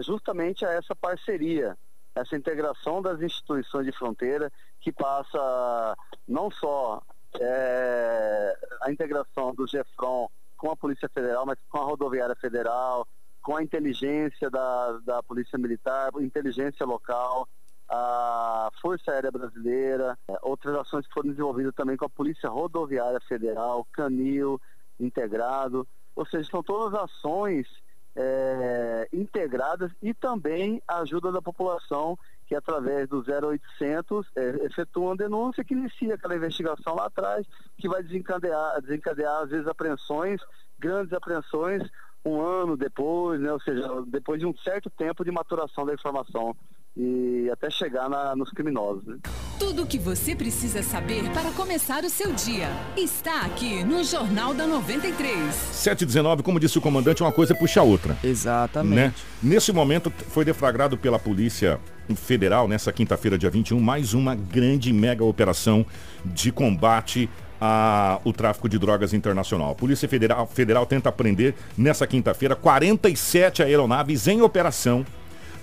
justamente 0.00 0.64
a 0.64 0.72
essa 0.72 0.94
parceria, 0.94 1.76
essa 2.14 2.36
integração 2.36 3.00
das 3.02 3.20
instituições 3.20 3.86
de 3.86 3.92
fronteira 3.92 4.52
que 4.80 4.92
passa 4.92 5.96
não 6.28 6.50
só 6.50 7.02
é, 7.40 8.56
a 8.82 8.90
integração 8.90 9.54
do 9.54 9.66
GEFRON 9.66 10.28
com 10.56 10.70
a 10.70 10.76
Polícia 10.76 11.08
Federal, 11.08 11.46
mas 11.46 11.58
com 11.68 11.78
a 11.78 11.84
Rodoviária 11.84 12.36
Federal, 12.36 13.06
com 13.42 13.56
a 13.56 13.62
inteligência 13.62 14.48
da, 14.50 14.98
da 15.04 15.22
Polícia 15.22 15.58
Militar, 15.58 16.12
inteligência 16.20 16.86
local, 16.86 17.48
a 17.88 18.70
Força 18.80 19.10
Aérea 19.10 19.30
Brasileira, 19.30 20.16
é, 20.28 20.38
outras 20.42 20.74
ações 20.76 21.06
que 21.06 21.12
foram 21.12 21.30
desenvolvidas 21.30 21.74
também 21.74 21.96
com 21.96 22.04
a 22.04 22.10
Polícia 22.10 22.48
Rodoviária 22.48 23.20
Federal, 23.20 23.86
Canil, 23.92 24.60
integrado, 25.00 25.86
ou 26.14 26.24
seja, 26.26 26.48
são 26.50 26.62
todas 26.62 26.98
ações 26.98 27.66
é, 28.14 29.08
integradas 29.12 29.90
e 30.02 30.12
também 30.12 30.82
a 30.86 30.98
ajuda 30.98 31.32
da 31.32 31.40
população 31.40 32.18
que 32.46 32.54
através 32.54 33.08
do 33.08 33.24
0800 33.26 34.26
é, 34.36 34.66
efetua 34.66 35.06
uma 35.06 35.16
denúncia 35.16 35.64
que 35.64 35.72
inicia 35.72 36.14
aquela 36.14 36.36
investigação 36.36 36.94
lá 36.94 37.06
atrás, 37.06 37.46
que 37.78 37.88
vai 37.88 38.02
desencadear, 38.02 38.80
desencadear 38.82 39.42
às 39.42 39.50
vezes 39.50 39.66
apreensões, 39.66 40.40
grandes 40.78 41.12
apreensões, 41.14 41.82
um 42.24 42.40
ano 42.40 42.76
depois, 42.76 43.40
né, 43.40 43.52
ou 43.52 43.60
seja, 43.60 43.88
depois 44.06 44.38
de 44.38 44.46
um 44.46 44.54
certo 44.58 44.90
tempo 44.90 45.24
de 45.24 45.30
maturação 45.30 45.86
da 45.86 45.94
informação 45.94 46.54
e 46.96 47.48
até 47.50 47.70
chegar 47.70 48.08
na, 48.08 48.36
nos 48.36 48.50
criminosos. 48.50 49.04
Né? 49.06 49.18
Tudo 49.62 49.84
o 49.84 49.86
que 49.86 49.96
você 49.96 50.34
precisa 50.34 50.82
saber 50.82 51.22
para 51.30 51.52
começar 51.52 52.02
o 52.02 52.10
seu 52.10 52.32
dia 52.32 52.68
está 52.96 53.42
aqui 53.42 53.84
no 53.84 54.02
Jornal 54.02 54.52
da 54.52 54.66
93. 54.66 55.54
719, 55.54 56.42
como 56.42 56.58
disse 56.58 56.78
o 56.78 56.80
comandante, 56.80 57.22
uma 57.22 57.30
coisa 57.30 57.54
puxa 57.54 57.78
a 57.78 57.84
outra. 57.84 58.18
Exatamente. 58.24 58.96
Né? 58.96 59.14
Nesse 59.40 59.72
momento 59.72 60.12
foi 60.30 60.44
deflagrado 60.44 60.98
pela 60.98 61.16
polícia 61.16 61.78
Federal, 62.16 62.66
nessa 62.66 62.92
quinta-feira, 62.92 63.38
dia 63.38 63.48
21, 63.48 63.78
mais 63.78 64.14
uma 64.14 64.34
grande 64.34 64.92
mega 64.92 65.24
operação 65.24 65.86
de 66.24 66.50
combate 66.50 67.30
ao 67.60 68.32
tráfico 68.32 68.68
de 68.68 68.80
drogas 68.80 69.14
internacional. 69.14 69.70
A 69.70 69.74
Polícia 69.76 70.08
Federal, 70.08 70.44
Federal 70.48 70.84
tenta 70.84 71.12
prender 71.12 71.54
nessa 71.78 72.04
quinta-feira 72.04 72.56
47 72.56 73.62
aeronaves 73.62 74.26
em 74.26 74.42
operação 74.42 75.06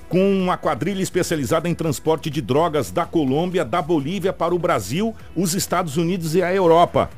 com 0.10 0.20
uma 0.20 0.58
quadrilha 0.58 1.02
especializada 1.02 1.70
em 1.70 1.76
transporte 1.76 2.30
de 2.30 2.42
drogas 2.42 2.90
da 2.90 3.06
Colômbia, 3.06 3.64
da 3.64 3.82
Bolívia 3.82 4.34
para 4.34 4.54
o 4.54 4.60
Brasil, 4.60 5.16
os 5.36 5.54
Estados 5.54 5.96
Unidos 5.96 6.34
e 6.34 6.42
a 6.42 6.54
Europa. 6.54 7.10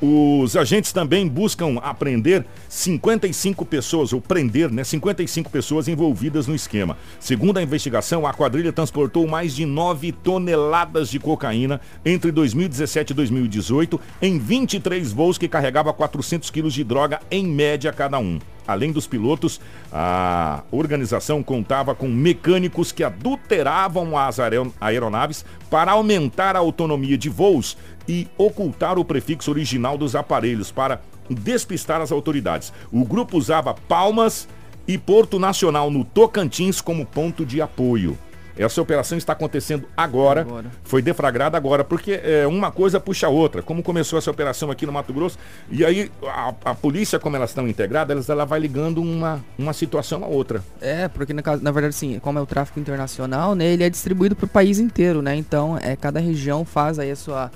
Os 0.00 0.54
agentes 0.56 0.92
também 0.92 1.26
buscam 1.26 1.76
apreender 1.82 2.46
55 2.68 3.64
pessoas, 3.64 4.12
ou 4.12 4.20
prender, 4.20 4.70
né, 4.70 4.84
55 4.84 5.50
pessoas 5.50 5.88
envolvidas 5.88 6.46
no 6.46 6.54
esquema. 6.54 6.96
Segundo 7.18 7.58
a 7.58 7.62
investigação, 7.62 8.24
a 8.24 8.32
quadrilha 8.32 8.72
transportou 8.72 9.26
mais 9.26 9.56
de 9.56 9.66
9 9.66 10.12
toneladas 10.12 11.10
de 11.10 11.18
cocaína 11.18 11.80
entre 12.04 12.30
2017 12.30 13.10
e 13.10 13.14
2018 13.14 14.00
em 14.22 14.38
23 14.38 15.12
voos 15.12 15.36
que 15.36 15.48
carregava 15.48 15.92
400 15.92 16.48
quilos 16.50 16.74
de 16.74 16.84
droga 16.84 17.20
em 17.28 17.44
média 17.44 17.92
cada 17.92 18.20
um. 18.20 18.38
Além 18.68 18.92
dos 18.92 19.06
pilotos, 19.06 19.58
a 19.90 20.62
organização 20.70 21.42
contava 21.42 21.94
com 21.94 22.06
mecânicos 22.06 22.92
que 22.92 23.02
adulteravam 23.02 24.18
as 24.18 24.38
aeronaves 24.78 25.42
para 25.70 25.92
aumentar 25.92 26.54
a 26.54 26.58
autonomia 26.58 27.16
de 27.16 27.30
voos 27.30 27.78
e 28.06 28.28
ocultar 28.36 28.98
o 28.98 29.04
prefixo 29.06 29.50
original 29.50 29.96
dos 29.96 30.14
aparelhos 30.14 30.70
para 30.70 31.00
despistar 31.30 32.02
as 32.02 32.12
autoridades. 32.12 32.70
O 32.92 33.06
grupo 33.06 33.38
usava 33.38 33.72
Palmas 33.72 34.46
e 34.86 34.98
Porto 34.98 35.38
Nacional 35.38 35.90
no 35.90 36.04
Tocantins 36.04 36.82
como 36.82 37.06
ponto 37.06 37.46
de 37.46 37.62
apoio. 37.62 38.18
Essa 38.58 38.82
operação 38.82 39.16
está 39.16 39.32
acontecendo 39.32 39.88
agora, 39.96 40.40
agora. 40.40 40.70
foi 40.82 41.00
deflagrada 41.00 41.56
agora, 41.56 41.84
porque 41.84 42.20
é, 42.22 42.46
uma 42.46 42.72
coisa 42.72 42.98
puxa 42.98 43.28
a 43.28 43.30
outra. 43.30 43.62
Como 43.62 43.82
começou 43.82 44.18
essa 44.18 44.30
operação 44.30 44.70
aqui 44.70 44.84
no 44.84 44.92
Mato 44.92 45.12
Grosso, 45.12 45.38
e 45.70 45.84
aí 45.84 46.10
a, 46.24 46.54
a 46.64 46.74
polícia, 46.74 47.18
como 47.18 47.36
elas 47.36 47.50
estão 47.50 47.68
integradas, 47.68 48.28
ela 48.28 48.44
vai 48.44 48.58
ligando 48.58 49.00
uma, 49.00 49.44
uma 49.56 49.72
situação 49.72 50.24
a 50.24 50.26
outra. 50.26 50.62
É, 50.80 51.06
porque 51.06 51.32
na, 51.32 51.42
na 51.60 51.70
verdade, 51.70 51.94
sim, 51.94 52.18
como 52.18 52.38
é 52.38 52.42
o 52.42 52.46
tráfico 52.46 52.80
internacional, 52.80 53.54
né, 53.54 53.66
ele 53.66 53.84
é 53.84 53.90
distribuído 53.90 54.34
para 54.34 54.46
o 54.46 54.48
país 54.48 54.78
inteiro, 54.78 55.22
né? 55.22 55.36
Então, 55.36 55.78
é, 55.80 55.94
cada 55.94 56.18
região 56.18 56.64
faz 56.64 56.98
aí 56.98 57.10
a 57.10 57.16
sua 57.16 57.50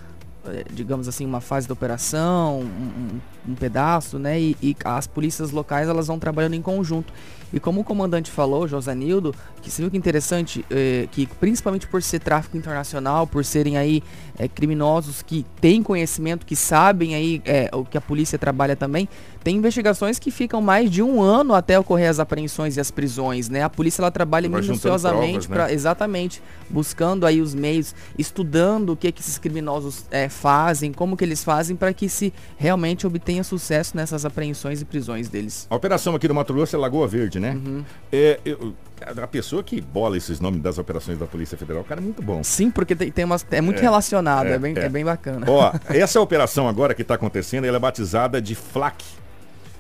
é, 0.45 0.65
digamos 0.73 1.07
assim, 1.07 1.25
uma 1.25 1.41
fase 1.41 1.67
de 1.67 1.73
operação, 1.73 2.61
um, 2.61 3.21
um 3.49 3.55
pedaço, 3.55 4.19
né? 4.19 4.41
E, 4.41 4.57
e, 4.61 4.77
as 4.85 5.07
polícias 5.07 5.53
locais 5.53 5.89
elas 5.89 6.09
vão 6.09 6.19
trabalhando 6.19 6.55
em 6.55 6.63
conjunto. 6.63 7.13
E 7.53 7.61
como 7.61 7.81
o 7.83 7.85
comandante 7.85 8.31
falou, 8.31 8.67
Josanildo, 8.67 9.35
que 9.61 9.71
você 9.71 9.83
viu 9.83 9.91
que 9.91 9.97
interessante, 9.97 10.65
é, 10.71 11.07
que 11.13 11.27
principalmente 11.27 11.87
por 11.87 12.03
ser 12.03 12.21
tráfico 12.21 12.57
internacional, 12.57 13.27
por 13.27 13.45
serem 13.45 13.77
aí 13.77 14.03
é, 14.43 14.49
criminosos 14.49 15.23
que 15.23 15.47
têm 15.61 15.85
conhecimento, 15.85 16.45
que 16.45 16.57
sabem 16.57 17.15
aí 17.15 17.41
é, 17.45 17.71
o 17.73 17.85
que 17.85 17.97
a 17.97 18.01
polícia 18.01 18.37
trabalha 18.37 18.75
também, 18.75 19.09
tem 19.45 19.57
investigações 19.57 20.19
que 20.19 20.33
ficam 20.33 20.61
mais 20.61 20.91
de 20.91 21.01
um 21.01 21.23
ano 21.23 21.55
até 21.55 21.79
ocorrer 21.79 22.11
as 22.11 22.19
apreensões 22.19 22.77
e 22.77 22.81
as 22.81 22.91
prisões, 22.91 23.49
né? 23.49 23.63
A 23.63 23.71
polícia 23.71 24.03
ela 24.03 24.11
trabalha 24.11 24.49
minuciosamente 24.49 25.47
para 25.47 25.67
né? 25.67 25.75
exatamente 25.75 26.43
buscando 26.69 27.25
aí 27.25 27.41
os 27.41 27.55
meios, 27.55 27.95
estudando 28.19 28.91
o 28.91 28.97
que 28.97 29.13
que 29.13 29.21
esses 29.21 29.39
criminosos 29.39 30.07
é, 30.11 30.29
fazem, 30.29 30.93
como 30.93 31.17
que 31.17 31.25
eles 31.25 31.45
fazem 31.45 31.77
para 31.77 31.93
que 31.93 32.09
se 32.09 32.33
realmente 32.57 33.07
obtenha 33.07 33.45
sucesso 33.45 33.97
nessas 33.97 34.25
apreensões 34.25 34.81
e 34.81 34.85
prisões 34.85 35.29
deles. 35.29 35.67
A 35.71 35.77
operação 35.77 36.15
aqui 36.17 36.27
do 36.27 36.35
Mato 36.35 36.53
Grosso 36.53 36.75
é 36.75 36.79
Lagoa 36.79 37.07
Verde, 37.07 37.39
né? 37.39 37.53
Uhum. 37.53 37.85
É, 38.11 38.41
eu, 38.45 38.75
a 39.03 39.27
pessoa 39.27 39.63
que 39.63 39.81
bola 39.81 40.17
esses 40.17 40.41
nomes 40.41 40.61
das 40.63 40.79
operações 40.79 41.19
da 41.19 41.27
Polícia 41.27 41.57
Federal, 41.57 41.83
o 41.83 41.85
cara 41.85 42.01
é 42.01 42.05
muito 42.05 42.23
bom. 42.23 42.43
Sim, 42.43 42.71
porque 42.71 42.95
tem, 42.95 43.11
tem 43.11 43.25
umas, 43.25 43.45
é 43.51 43.61
muito 43.61 43.79
é, 43.79 43.83
relacionado, 43.83 44.47
é, 44.47 44.53
é 44.53 44.59
bem, 44.59 44.75
é. 44.77 44.81
é. 44.81 44.89
bem 44.89 45.05
bacana. 45.05 45.47
Ó, 45.49 45.73
essa 45.89 46.21
operação 46.21 46.69
agora 46.69 46.95
que 46.95 47.03
está 47.03 47.15
acontecendo, 47.15 47.65
ela 47.65 47.77
é 47.77 47.81
batizada 47.81 48.41
de 48.41 48.55
FLAC, 48.55 49.05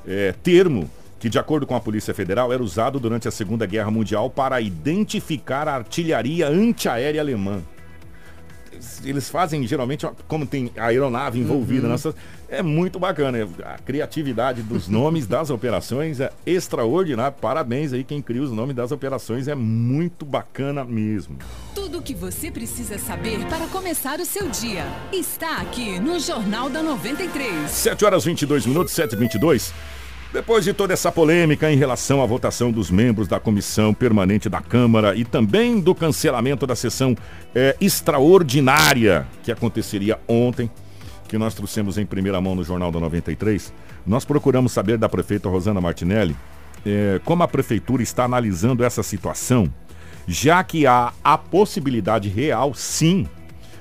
é, 0.06 0.34
termo 0.42 0.90
que, 1.18 1.28
de 1.28 1.38
acordo 1.38 1.66
com 1.66 1.76
a 1.76 1.80
Polícia 1.80 2.12
Federal, 2.12 2.52
era 2.52 2.62
usado 2.62 2.98
durante 2.98 3.28
a 3.28 3.30
Segunda 3.30 3.64
Guerra 3.64 3.90
Mundial 3.90 4.28
para 4.28 4.60
identificar 4.60 5.68
a 5.68 5.74
artilharia 5.74 6.48
antiaérea 6.48 7.20
alemã 7.20 7.62
eles 9.04 9.28
fazem 9.28 9.66
geralmente, 9.66 10.06
como 10.26 10.46
tem 10.46 10.70
aeronave 10.76 11.38
envolvida 11.38 11.86
uhum. 11.86 11.92
nessa, 11.92 12.14
é 12.48 12.62
muito 12.62 12.98
bacana. 12.98 13.38
A 13.64 13.78
criatividade 13.78 14.62
dos 14.62 14.86
nomes 14.90 15.26
das 15.26 15.50
operações 15.50 16.20
é 16.20 16.30
extraordinária. 16.44 17.32
Parabéns 17.32 17.92
aí 17.92 18.04
quem 18.04 18.20
cria 18.20 18.42
os 18.42 18.50
nomes 18.50 18.74
das 18.74 18.92
operações, 18.92 19.48
é 19.48 19.54
muito 19.54 20.24
bacana 20.24 20.84
mesmo. 20.84 21.38
Tudo 21.74 21.98
o 21.98 22.02
que 22.02 22.14
você 22.14 22.50
precisa 22.50 22.98
saber 22.98 23.38
para 23.46 23.66
começar 23.68 24.20
o 24.20 24.26
seu 24.26 24.48
dia 24.48 24.84
está 25.12 25.58
aqui 25.58 25.98
no 25.98 26.18
Jornal 26.18 26.68
da 26.68 26.82
93. 26.82 27.70
7 27.70 28.04
horas 28.04 28.24
22 28.24 28.66
minutos, 28.66 28.92
7 28.92 29.14
e 29.14 29.16
22 29.16 29.72
depois 30.32 30.64
de 30.64 30.72
toda 30.72 30.94
essa 30.94 31.12
polêmica 31.12 31.70
em 31.70 31.76
relação 31.76 32.22
à 32.22 32.26
votação 32.26 32.72
dos 32.72 32.90
membros 32.90 33.28
da 33.28 33.38
comissão 33.38 33.92
permanente 33.92 34.48
da 34.48 34.60
Câmara 34.60 35.14
e 35.14 35.24
também 35.24 35.78
do 35.78 35.94
cancelamento 35.94 36.66
da 36.66 36.74
sessão 36.74 37.14
é, 37.54 37.76
extraordinária 37.80 39.26
que 39.42 39.52
aconteceria 39.52 40.18
ontem, 40.26 40.70
que 41.28 41.36
nós 41.36 41.54
trouxemos 41.54 41.98
em 41.98 42.06
primeira 42.06 42.40
mão 42.40 42.54
no 42.54 42.64
Jornal 42.64 42.90
da 42.90 42.98
93, 42.98 43.72
nós 44.06 44.24
procuramos 44.24 44.72
saber 44.72 44.96
da 44.96 45.08
prefeita 45.08 45.48
Rosana 45.48 45.80
Martinelli 45.80 46.34
é, 46.84 47.20
como 47.24 47.42
a 47.42 47.48
prefeitura 47.48 48.02
está 48.02 48.24
analisando 48.24 48.82
essa 48.82 49.02
situação, 49.02 49.72
já 50.26 50.64
que 50.64 50.86
há 50.86 51.12
a 51.22 51.36
possibilidade 51.36 52.28
real, 52.28 52.74
sim, 52.74 53.28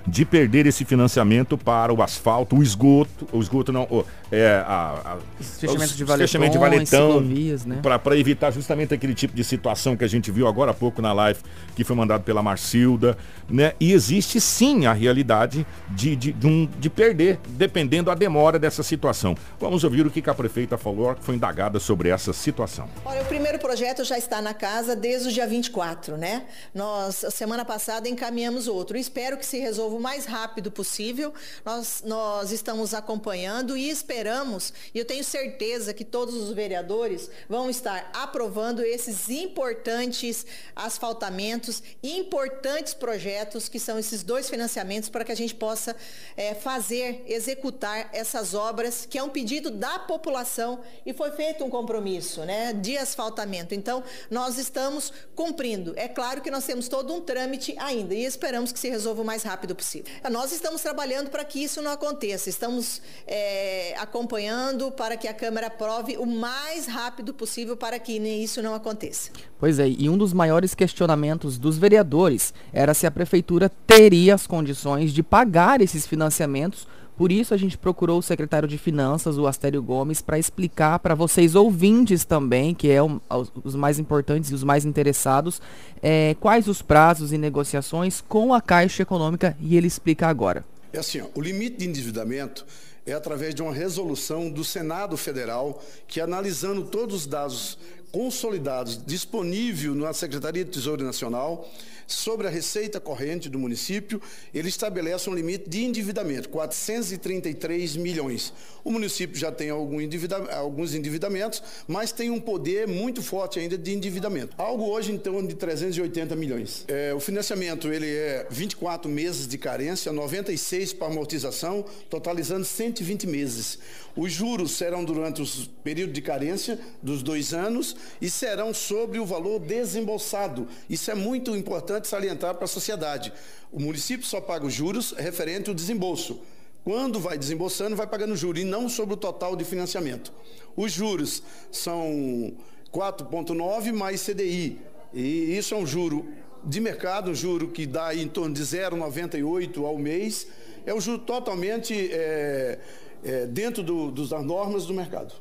de 0.05 0.25
perder 0.25 0.65
esse 0.65 0.83
financiamento 0.83 1.57
para 1.57 1.93
o 1.93 2.01
asfalto, 2.01 2.57
o 2.57 2.63
esgoto, 2.63 3.27
o 3.31 3.39
esgoto 3.39 3.71
não, 3.71 3.87
é, 4.31 4.63
a, 4.65 5.17
a, 5.17 5.43
fechamento, 5.43 5.93
de 5.93 6.03
valetão, 6.05 6.27
fechamento 6.27 6.51
de 6.53 6.57
valetão, 6.57 7.21
né? 7.65 7.81
para 7.81 8.17
evitar 8.17 8.49
justamente 8.51 8.93
aquele 8.93 9.13
tipo 9.13 9.35
de 9.35 9.43
situação 9.43 9.97
que 9.97 10.05
a 10.05 10.07
gente 10.07 10.31
viu 10.31 10.47
agora 10.47 10.71
há 10.71 10.73
pouco 10.73 11.01
na 11.01 11.11
live, 11.11 11.39
que 11.75 11.83
foi 11.83 11.95
mandado 11.95 12.23
pela 12.23 12.41
Marcilda, 12.41 13.17
né? 13.49 13.73
E 13.79 13.91
existe 13.91 14.39
sim 14.39 14.85
a 14.85 14.93
realidade 14.93 15.65
de, 15.89 16.15
de, 16.15 16.31
de, 16.31 16.47
um, 16.47 16.65
de 16.79 16.89
perder, 16.89 17.39
dependendo 17.49 18.05
da 18.05 18.15
demora 18.15 18.57
dessa 18.57 18.83
situação. 18.83 19.35
Vamos 19.59 19.83
ouvir 19.83 20.05
o 20.05 20.09
que 20.09 20.29
a 20.29 20.33
prefeita 20.33 20.77
falou, 20.77 21.13
que 21.15 21.23
foi 21.23 21.35
indagada 21.35 21.79
sobre 21.79 22.09
essa 22.09 22.31
situação. 22.31 22.87
Olha, 23.03 23.21
o 23.21 23.25
primeiro 23.25 23.59
projeto 23.59 24.03
já 24.03 24.17
está 24.17 24.41
na 24.41 24.53
casa 24.53 24.95
desde 24.95 25.29
o 25.29 25.31
dia 25.31 25.45
24, 25.45 26.15
né? 26.15 26.43
Nós, 26.73 27.25
semana 27.31 27.65
passada, 27.65 28.07
encaminhamos 28.07 28.67
outro. 28.67 28.97
Espero 28.97 29.37
que 29.37 29.45
se 29.45 29.59
resolva 29.59 29.95
o 29.95 29.99
mais 29.99 30.25
rápido 30.25 30.71
possível. 30.71 31.33
Nós, 31.65 32.03
nós 32.05 32.51
estamos 32.51 32.93
acompanhando 32.93 33.75
e 33.75 33.89
esperamos, 34.21 34.71
e 34.93 34.99
eu 34.99 35.05
tenho 35.05 35.23
certeza 35.23 35.95
que 35.95 36.05
todos 36.05 36.35
os 36.35 36.53
vereadores 36.53 37.27
vão 37.49 37.71
estar 37.71 38.11
aprovando 38.13 38.83
esses 38.83 39.29
importantes 39.29 40.45
asfaltamentos, 40.75 41.81
importantes 42.03 42.93
projetos, 42.93 43.67
que 43.67 43.79
são 43.79 43.97
esses 43.97 44.21
dois 44.21 44.47
financiamentos, 44.47 45.09
para 45.09 45.25
que 45.25 45.31
a 45.31 45.35
gente 45.35 45.55
possa 45.55 45.95
é, 46.37 46.53
fazer, 46.53 47.23
executar 47.27 48.09
essas 48.13 48.53
obras, 48.53 49.07
que 49.09 49.17
é 49.17 49.23
um 49.23 49.29
pedido 49.29 49.71
da 49.71 49.97
população 49.97 50.81
e 51.03 51.13
foi 51.13 51.31
feito 51.31 51.63
um 51.63 51.69
compromisso 51.69 52.45
né, 52.45 52.73
de 52.73 52.97
asfaltamento. 52.97 53.73
Então, 53.73 54.03
nós 54.29 54.59
estamos 54.59 55.11
cumprindo. 55.33 55.93
É 55.95 56.07
claro 56.07 56.41
que 56.41 56.51
nós 56.51 56.63
temos 56.63 56.87
todo 56.87 57.11
um 57.11 57.21
trâmite 57.21 57.75
ainda 57.79 58.13
e 58.13 58.23
esperamos 58.23 58.71
que 58.71 58.79
se 58.79 58.87
resolva 58.87 59.23
o 59.23 59.25
mais 59.25 59.41
rápido 59.41 59.75
possível. 59.75 60.05
Nós 60.29 60.51
estamos 60.51 60.83
trabalhando 60.83 61.31
para 61.31 61.43
que 61.43 61.63
isso 61.63 61.81
não 61.81 61.91
aconteça. 61.91 62.49
Estamos 62.49 63.01
é, 63.25 63.95
acompanhando 64.11 64.91
para 64.91 65.15
que 65.15 65.25
a 65.25 65.33
Câmara 65.33 65.67
aprove 65.67 66.17
o 66.17 66.25
mais 66.25 66.85
rápido 66.85 67.33
possível 67.33 67.77
para 67.77 67.97
que 67.97 68.11
isso 68.11 68.61
não 68.61 68.75
aconteça. 68.75 69.31
Pois 69.57 69.79
é, 69.79 69.87
e 69.87 70.09
um 70.09 70.17
dos 70.17 70.33
maiores 70.33 70.75
questionamentos 70.75 71.57
dos 71.57 71.77
vereadores 71.77 72.53
era 72.73 72.93
se 72.93 73.07
a 73.07 73.11
prefeitura 73.11 73.71
teria 73.87 74.35
as 74.35 74.45
condições 74.45 75.13
de 75.13 75.23
pagar 75.23 75.79
esses 75.79 76.05
financiamentos 76.05 76.85
por 77.17 77.31
isso 77.31 77.53
a 77.53 77.57
gente 77.57 77.77
procurou 77.77 78.17
o 78.17 78.21
secretário 78.23 78.67
de 78.67 78.79
Finanças, 78.79 79.37
o 79.37 79.45
Astério 79.45 79.83
Gomes, 79.83 80.23
para 80.23 80.39
explicar 80.39 80.97
para 80.97 81.13
vocês 81.13 81.53
ouvintes 81.53 82.25
também, 82.25 82.73
que 82.73 82.89
é 82.89 83.03
um, 83.03 83.19
os 83.63 83.75
mais 83.75 83.99
importantes 83.99 84.49
e 84.49 84.55
os 84.55 84.63
mais 84.63 84.85
interessados, 84.85 85.61
é, 86.01 86.35
quais 86.39 86.67
os 86.67 86.81
prazos 86.81 87.31
e 87.31 87.37
negociações 87.37 88.21
com 88.21 88.55
a 88.55 88.61
Caixa 88.61 89.03
Econômica 89.03 89.55
e 89.61 89.77
ele 89.77 89.85
explica 89.85 90.27
agora. 90.27 90.65
É 90.91 90.97
assim, 90.97 91.21
ó, 91.21 91.27
o 91.35 91.41
limite 91.41 91.77
de 91.77 91.87
endividamento 91.87 92.65
é 93.05 93.13
através 93.13 93.55
de 93.55 93.61
uma 93.61 93.73
resolução 93.73 94.49
do 94.49 94.63
Senado 94.63 95.17
Federal 95.17 95.81
que, 96.07 96.21
analisando 96.21 96.83
todos 96.83 97.15
os 97.15 97.27
dados 97.27 97.77
consolidados 98.11 98.99
disponível 99.05 99.95
na 99.95 100.13
Secretaria 100.13 100.65
de 100.65 100.71
Tesouro 100.71 101.03
Nacional, 101.03 101.69
sobre 102.11 102.47
a 102.47 102.49
receita 102.49 102.99
corrente 102.99 103.49
do 103.49 103.57
município, 103.57 104.21
ele 104.53 104.67
estabelece 104.67 105.29
um 105.29 105.33
limite 105.33 105.69
de 105.69 105.83
endividamento, 105.83 106.49
433 106.49 107.95
milhões. 107.95 108.53
O 108.83 108.91
município 108.91 109.37
já 109.37 109.51
tem 109.51 109.69
alguns 109.69 110.93
endividamentos, 110.93 111.63
mas 111.87 112.11
tem 112.11 112.29
um 112.29 112.39
poder 112.39 112.87
muito 112.87 113.21
forte 113.21 113.59
ainda 113.59 113.77
de 113.77 113.93
endividamento. 113.93 114.55
Algo 114.57 114.85
hoje 114.85 115.17
torno 115.17 115.47
de 115.47 115.55
380 115.55 116.35
milhões. 116.35 116.83
É, 116.87 117.13
o 117.13 117.19
financiamento 117.19 117.87
ele 117.87 118.09
é 118.09 118.47
24 118.49 119.09
meses 119.09 119.47
de 119.47 119.57
carência, 119.57 120.11
96 120.11 120.93
para 120.93 121.07
amortização, 121.07 121.85
totalizando 122.09 122.65
120 122.65 123.27
meses. 123.27 123.79
Os 124.15 124.31
juros 124.31 124.71
serão 124.71 125.05
durante 125.05 125.41
o 125.41 125.45
período 125.83 126.11
de 126.11 126.21
carência 126.21 126.77
dos 127.01 127.23
dois 127.23 127.53
anos 127.53 127.95
e 128.21 128.29
serão 128.29 128.73
sobre 128.73 129.19
o 129.19 129.25
valor 129.25 129.59
desembolsado. 129.59 130.67
Isso 130.89 131.11
é 131.11 131.15
muito 131.15 131.55
importante 131.55 132.07
salientar 132.07 132.55
para 132.55 132.65
a 132.65 132.67
sociedade. 132.67 133.33
O 133.71 133.79
município 133.79 134.25
só 134.25 134.41
paga 134.41 134.65
os 134.65 134.73
juros 134.73 135.11
referente 135.17 135.69
ao 135.69 135.75
desembolso. 135.75 136.39
Quando 136.83 137.19
vai 137.19 137.37
desembolsando, 137.37 137.95
vai 137.95 138.07
pagando 138.07 138.35
juros 138.35 138.61
e 138.61 138.65
não 138.65 138.89
sobre 138.89 139.13
o 139.13 139.17
total 139.17 139.55
de 139.55 139.63
financiamento. 139.63 140.33
Os 140.75 140.91
juros 140.91 141.43
são 141.71 142.53
4,9 142.91 143.93
mais 143.93 144.23
CDI. 144.25 144.79
E 145.13 145.57
isso 145.57 145.73
é 145.75 145.77
um 145.77 145.85
juro 145.85 146.27
de 146.63 146.79
mercado, 146.79 147.31
um 147.31 147.35
juro 147.35 147.67
que 147.69 147.85
dá 147.85 148.15
em 148.15 148.27
torno 148.27 148.53
de 148.53 148.61
0,98 148.61 149.85
ao 149.85 149.97
mês. 149.97 150.47
É 150.85 150.93
um 150.93 151.01
juro 151.01 151.19
totalmente 151.19 151.93
é, 152.11 152.79
é, 153.23 153.45
dentro 153.45 153.83
do, 153.83 154.11
das 154.11 154.43
normas 154.43 154.85
do 154.85 154.93
mercado. 154.93 155.33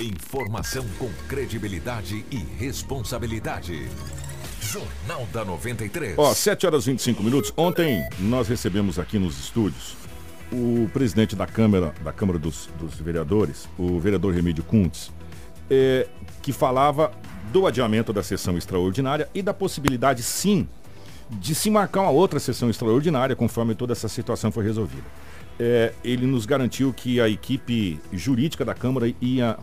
Informação 0.00 0.84
com 0.98 1.10
credibilidade 1.26 2.24
e 2.30 2.36
responsabilidade. 2.36 3.88
Jornal 4.60 5.26
da 5.32 5.44
93. 5.44 6.18
Ó, 6.18 6.34
7 6.34 6.66
horas 6.66 6.86
e 6.86 6.90
25 6.90 7.22
minutos. 7.22 7.52
Ontem 7.56 8.06
nós 8.18 8.46
recebemos 8.48 8.98
aqui 8.98 9.18
nos 9.18 9.38
estúdios 9.38 9.96
o 10.52 10.88
presidente 10.92 11.34
da 11.34 11.46
Câmara, 11.46 11.94
da 12.04 12.12
Câmara 12.12 12.38
dos, 12.38 12.68
dos 12.78 12.94
Vereadores, 12.96 13.68
o 13.78 13.98
vereador 13.98 14.34
Remídio 14.34 14.64
Kuntz, 14.64 15.10
é, 15.70 16.06
que 16.42 16.52
falava 16.52 17.10
do 17.52 17.66
adiamento 17.66 18.12
da 18.12 18.22
sessão 18.22 18.58
extraordinária 18.58 19.28
e 19.34 19.40
da 19.40 19.54
possibilidade, 19.54 20.22
sim, 20.22 20.68
de 21.30 21.54
se 21.54 21.70
marcar 21.70 22.02
uma 22.02 22.10
outra 22.10 22.38
sessão 22.38 22.68
extraordinária 22.68 23.34
conforme 23.34 23.74
toda 23.74 23.92
essa 23.92 24.08
situação 24.08 24.52
foi 24.52 24.64
resolvida 24.64 25.04
é, 25.58 25.92
ele 26.04 26.26
nos 26.26 26.46
garantiu 26.46 26.92
que 26.92 27.20
a 27.20 27.28
equipe 27.28 27.98
jurídica 28.12 28.64
da 28.64 28.74
Câmara 28.74 29.12
ia 29.20 29.58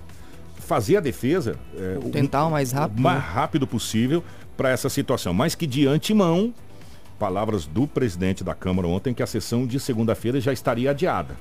fazer 0.59 0.97
a 0.97 0.99
defesa 0.99 1.57
é, 1.77 1.99
tentar 2.09 2.45
o 2.45 2.51
mais 2.51 2.71
rápido, 2.71 2.99
o 2.99 3.01
mais 3.01 3.19
né? 3.19 3.29
rápido 3.29 3.67
possível 3.67 4.23
para 4.55 4.69
essa 4.69 4.89
situação, 4.89 5.33
mas 5.33 5.55
que 5.55 5.67
de 5.67 5.87
antemão, 5.87 6.53
palavras 7.19 7.65
do 7.65 7.87
presidente 7.87 8.43
da 8.43 8.53
Câmara 8.53 8.87
ontem, 8.87 9.13
que 9.13 9.23
a 9.23 9.27
sessão 9.27 9.65
de 9.65 9.79
segunda-feira 9.79 10.39
já 10.39 10.53
estaria 10.53 10.91
adiada. 10.91 11.35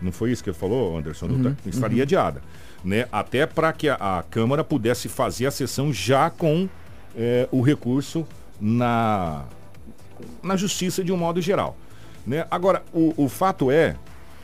Não 0.00 0.12
foi 0.12 0.30
isso 0.30 0.42
que 0.42 0.50
ele 0.50 0.56
falou, 0.56 0.96
Anderson? 0.96 1.26
Uhum, 1.26 1.56
estaria 1.66 1.98
uhum. 1.98 2.02
adiada. 2.02 2.42
Né? 2.84 3.06
Até 3.10 3.46
para 3.46 3.72
que 3.72 3.88
a, 3.88 3.94
a, 3.94 4.22
Câmara 4.22 4.62
pudesse 4.62 5.08
fazer 5.08 5.46
a 5.46 5.50
sessão 5.50 5.92
já 5.92 6.30
com 6.30 6.68
é, 7.16 7.48
o 7.50 7.60
recurso 7.60 8.24
na, 8.60 9.44
na 10.42 10.56
justiça 10.56 11.02
de 11.02 11.12
um 11.12 11.16
modo 11.16 11.40
geral. 11.40 11.76
Né? 12.28 12.46
Agora, 12.50 12.84
o, 12.92 13.14
o 13.16 13.28
fato 13.28 13.70
é 13.70 13.96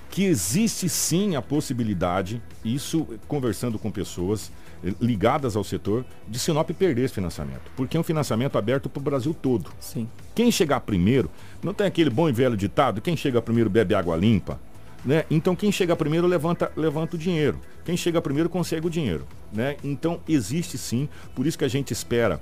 que 0.08 0.24
existe 0.24 0.88
sim 0.88 1.36
a 1.36 1.42
possibilidade, 1.42 2.40
isso 2.64 3.06
conversando 3.28 3.78
com 3.78 3.90
pessoas 3.90 4.50
eh, 4.82 4.94
ligadas 5.00 5.54
ao 5.54 5.62
setor, 5.62 6.04
de 6.26 6.38
Sinop 6.38 6.70
perder 6.70 7.04
esse 7.04 7.14
financiamento. 7.14 7.70
Porque 7.76 7.96
é 7.96 8.00
um 8.00 8.04
financiamento 8.04 8.56
aberto 8.56 8.88
para 8.88 9.00
o 9.00 9.02
Brasil 9.02 9.34
todo. 9.34 9.70
Sim. 9.78 10.08
Quem 10.34 10.50
chegar 10.50 10.80
primeiro, 10.80 11.30
não 11.62 11.74
tem 11.74 11.86
aquele 11.86 12.08
bom 12.08 12.26
e 12.26 12.32
velho 12.32 12.56
ditado, 12.56 13.02
quem 13.02 13.16
chega 13.16 13.42
primeiro 13.42 13.68
bebe 13.68 13.94
água 13.94 14.16
limpa. 14.16 14.58
Né? 15.04 15.24
Então 15.30 15.54
quem 15.54 15.70
chega 15.70 15.94
primeiro 15.94 16.26
levanta, 16.26 16.72
levanta 16.74 17.16
o 17.16 17.18
dinheiro. 17.18 17.60
Quem 17.84 17.98
chega 17.98 18.22
primeiro 18.22 18.48
consegue 18.48 18.86
o 18.86 18.90
dinheiro. 18.90 19.26
Né? 19.52 19.76
Então 19.84 20.20
existe 20.26 20.78
sim, 20.78 21.06
por 21.34 21.46
isso 21.46 21.58
que 21.58 21.64
a 21.64 21.68
gente 21.68 21.92
espera 21.92 22.40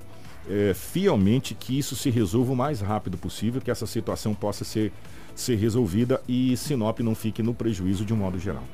é, 0.48 0.72
fielmente 0.74 1.54
que 1.54 1.76
isso 1.76 1.96
se 1.96 2.10
resolva 2.10 2.52
o 2.52 2.56
mais 2.56 2.80
rápido 2.80 3.16
possível, 3.16 3.60
que 3.60 3.70
essa 3.70 3.86
situação 3.86 4.34
possa 4.34 4.64
ser 4.64 4.92
ser 5.34 5.56
resolvida 5.56 6.20
e 6.28 6.56
Sinop 6.56 7.00
não 7.00 7.14
fique 7.14 7.42
no 7.42 7.54
prejuízo 7.54 8.04
de 8.04 8.12
um 8.12 8.16
modo 8.16 8.38
geral. 8.38 8.64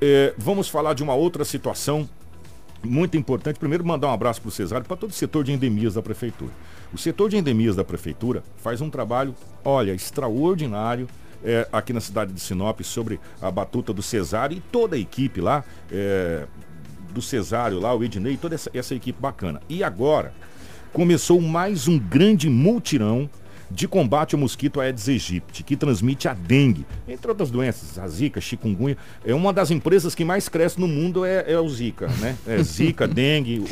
É, 0.00 0.34
vamos 0.38 0.68
falar 0.68 0.94
de 0.94 1.02
uma 1.02 1.14
outra 1.14 1.44
situação 1.44 2.08
muito 2.82 3.16
importante. 3.16 3.58
Primeiro, 3.58 3.84
mandar 3.84 4.08
um 4.08 4.12
abraço 4.12 4.40
para 4.40 4.48
o 4.48 4.52
Cesário, 4.52 4.86
para 4.86 4.96
todo 4.96 5.10
o 5.10 5.12
setor 5.12 5.44
de 5.44 5.52
endemias 5.52 5.94
da 5.94 6.02
Prefeitura. 6.02 6.52
O 6.92 6.98
setor 6.98 7.28
de 7.28 7.36
endemias 7.36 7.76
da 7.76 7.84
Prefeitura 7.84 8.42
faz 8.56 8.80
um 8.80 8.90
trabalho, 8.90 9.34
olha, 9.64 9.92
extraordinário. 9.92 11.06
É, 11.42 11.66
aqui 11.72 11.94
na 11.94 12.02
cidade 12.02 12.34
de 12.34 12.40
Sinop, 12.40 12.82
sobre 12.82 13.18
a 13.40 13.50
batuta 13.50 13.94
do 13.94 14.02
Cesário 14.02 14.58
e 14.58 14.60
toda 14.60 14.94
a 14.94 14.98
equipe 14.98 15.40
lá, 15.40 15.64
é, 15.90 16.44
do 17.14 17.22
Cesário 17.22 17.80
lá, 17.80 17.94
o 17.94 18.04
Ednei, 18.04 18.36
toda 18.36 18.54
essa, 18.54 18.70
essa 18.74 18.94
equipe 18.94 19.18
bacana. 19.18 19.62
E 19.66 19.82
agora, 19.82 20.34
começou 20.92 21.40
mais 21.40 21.88
um 21.88 21.98
grande 21.98 22.50
multirão 22.50 23.30
de 23.70 23.86
combate 23.86 24.34
ao 24.34 24.40
mosquito 24.40 24.80
Aedes 24.80 25.08
aegypti, 25.08 25.62
que 25.62 25.76
transmite 25.76 26.28
a 26.28 26.34
dengue, 26.34 26.84
entre 27.06 27.30
outras 27.30 27.50
doenças, 27.50 27.98
a 27.98 28.08
zika, 28.08 28.40
chikungunya. 28.40 28.96
É 29.24 29.34
uma 29.34 29.52
das 29.52 29.70
empresas 29.70 30.14
que 30.14 30.24
mais 30.24 30.48
cresce 30.48 30.80
no 30.80 30.88
mundo 30.88 31.24
é, 31.24 31.44
é 31.46 31.58
o 31.58 31.68
Zika, 31.68 32.08
né? 32.18 32.36
É 32.46 32.62
Zika, 32.62 33.06
dengue, 33.08 33.64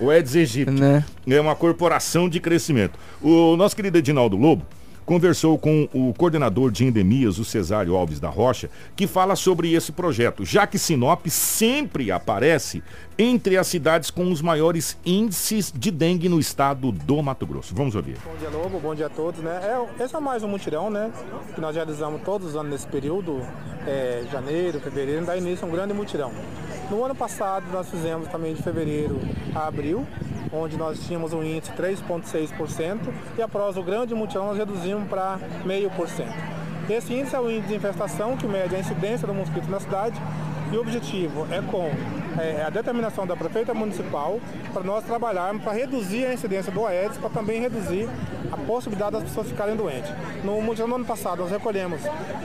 o, 0.00 0.04
o 0.04 0.10
Aedes 0.10 0.36
aegypti. 0.36 0.70
Né? 0.72 1.04
É 1.26 1.40
uma 1.40 1.54
corporação 1.54 2.28
de 2.28 2.40
crescimento. 2.40 2.98
O 3.22 3.56
nosso 3.56 3.74
querido 3.74 3.98
Edinaldo 3.98 4.36
Lobo, 4.36 4.66
conversou 5.08 5.56
com 5.56 5.88
o 5.94 6.12
coordenador 6.12 6.70
de 6.70 6.84
endemias, 6.84 7.38
o 7.38 7.44
Cesário 7.44 7.96
Alves 7.96 8.20
da 8.20 8.28
Rocha, 8.28 8.68
que 8.94 9.06
fala 9.06 9.34
sobre 9.36 9.72
esse 9.72 9.90
projeto, 9.90 10.44
já 10.44 10.66
que 10.66 10.78
Sinop 10.78 11.26
sempre 11.28 12.12
aparece 12.12 12.82
entre 13.18 13.56
as 13.56 13.66
cidades 13.66 14.10
com 14.10 14.30
os 14.30 14.42
maiores 14.42 14.98
índices 15.06 15.72
de 15.74 15.90
dengue 15.90 16.28
no 16.28 16.38
estado 16.38 16.92
do 16.92 17.22
Mato 17.22 17.46
Grosso. 17.46 17.74
Vamos 17.74 17.94
ouvir. 17.94 18.18
Bom 18.22 18.36
dia, 18.38 18.50
Lobo. 18.50 18.78
Bom 18.78 18.94
dia 18.94 19.06
a 19.06 19.08
todos. 19.08 19.40
Né? 19.40 19.50
É, 19.50 20.04
esse 20.04 20.14
é 20.14 20.20
mais 20.20 20.42
um 20.42 20.48
mutirão, 20.48 20.90
né? 20.90 21.10
Que 21.54 21.60
nós 21.60 21.74
realizamos 21.74 22.20
todos 22.22 22.48
os 22.48 22.54
anos 22.54 22.70
nesse 22.70 22.86
período, 22.86 23.40
é, 23.86 24.24
janeiro, 24.30 24.78
fevereiro, 24.78 25.24
dá 25.24 25.38
início 25.38 25.64
a 25.64 25.68
um 25.68 25.72
grande 25.72 25.94
mutirão. 25.94 26.30
No 26.90 27.02
ano 27.02 27.14
passado, 27.14 27.64
nós 27.72 27.88
fizemos 27.88 28.28
também 28.28 28.54
de 28.54 28.62
fevereiro 28.62 29.18
a 29.54 29.66
abril, 29.66 30.06
onde 30.52 30.76
nós 30.76 30.98
tínhamos 31.06 31.32
um 31.32 31.42
índice 31.42 31.72
3,6% 31.72 32.98
e 33.36 33.42
após 33.42 33.76
o 33.76 33.82
grande 33.82 34.14
mutirão 34.14 34.46
nós 34.46 34.58
reduzimos 34.58 35.08
para 35.08 35.38
0,5%. 35.66 36.26
Esse 36.88 37.12
índice 37.12 37.36
é 37.36 37.40
o 37.40 37.50
índice 37.50 37.68
de 37.68 37.74
infestação 37.74 38.36
que 38.36 38.46
mede 38.46 38.74
a 38.74 38.78
incidência 38.78 39.26
do 39.26 39.34
mosquito 39.34 39.68
na 39.68 39.78
cidade 39.78 40.20
e 40.72 40.76
o 40.76 40.80
objetivo 40.80 41.46
é 41.50 41.60
com 41.60 41.90
é, 42.40 42.64
a 42.66 42.70
determinação 42.70 43.26
da 43.26 43.36
prefeita 43.36 43.74
municipal 43.74 44.40
para 44.72 44.82
nós 44.82 45.04
trabalharmos 45.04 45.62
para 45.62 45.72
reduzir 45.72 46.26
a 46.26 46.34
incidência 46.34 46.72
do 46.72 46.86
Aedes, 46.86 47.18
para 47.18 47.30
também 47.30 47.60
reduzir 47.60 48.08
a 48.50 48.56
possibilidade 48.56 49.12
das 49.12 49.24
pessoas 49.24 49.48
ficarem 49.48 49.76
doentes. 49.76 50.10
No 50.44 50.58
no 50.62 50.94
ano 50.94 51.04
passado, 51.04 51.42
nós 51.42 51.50
recolhemos 51.50 52.00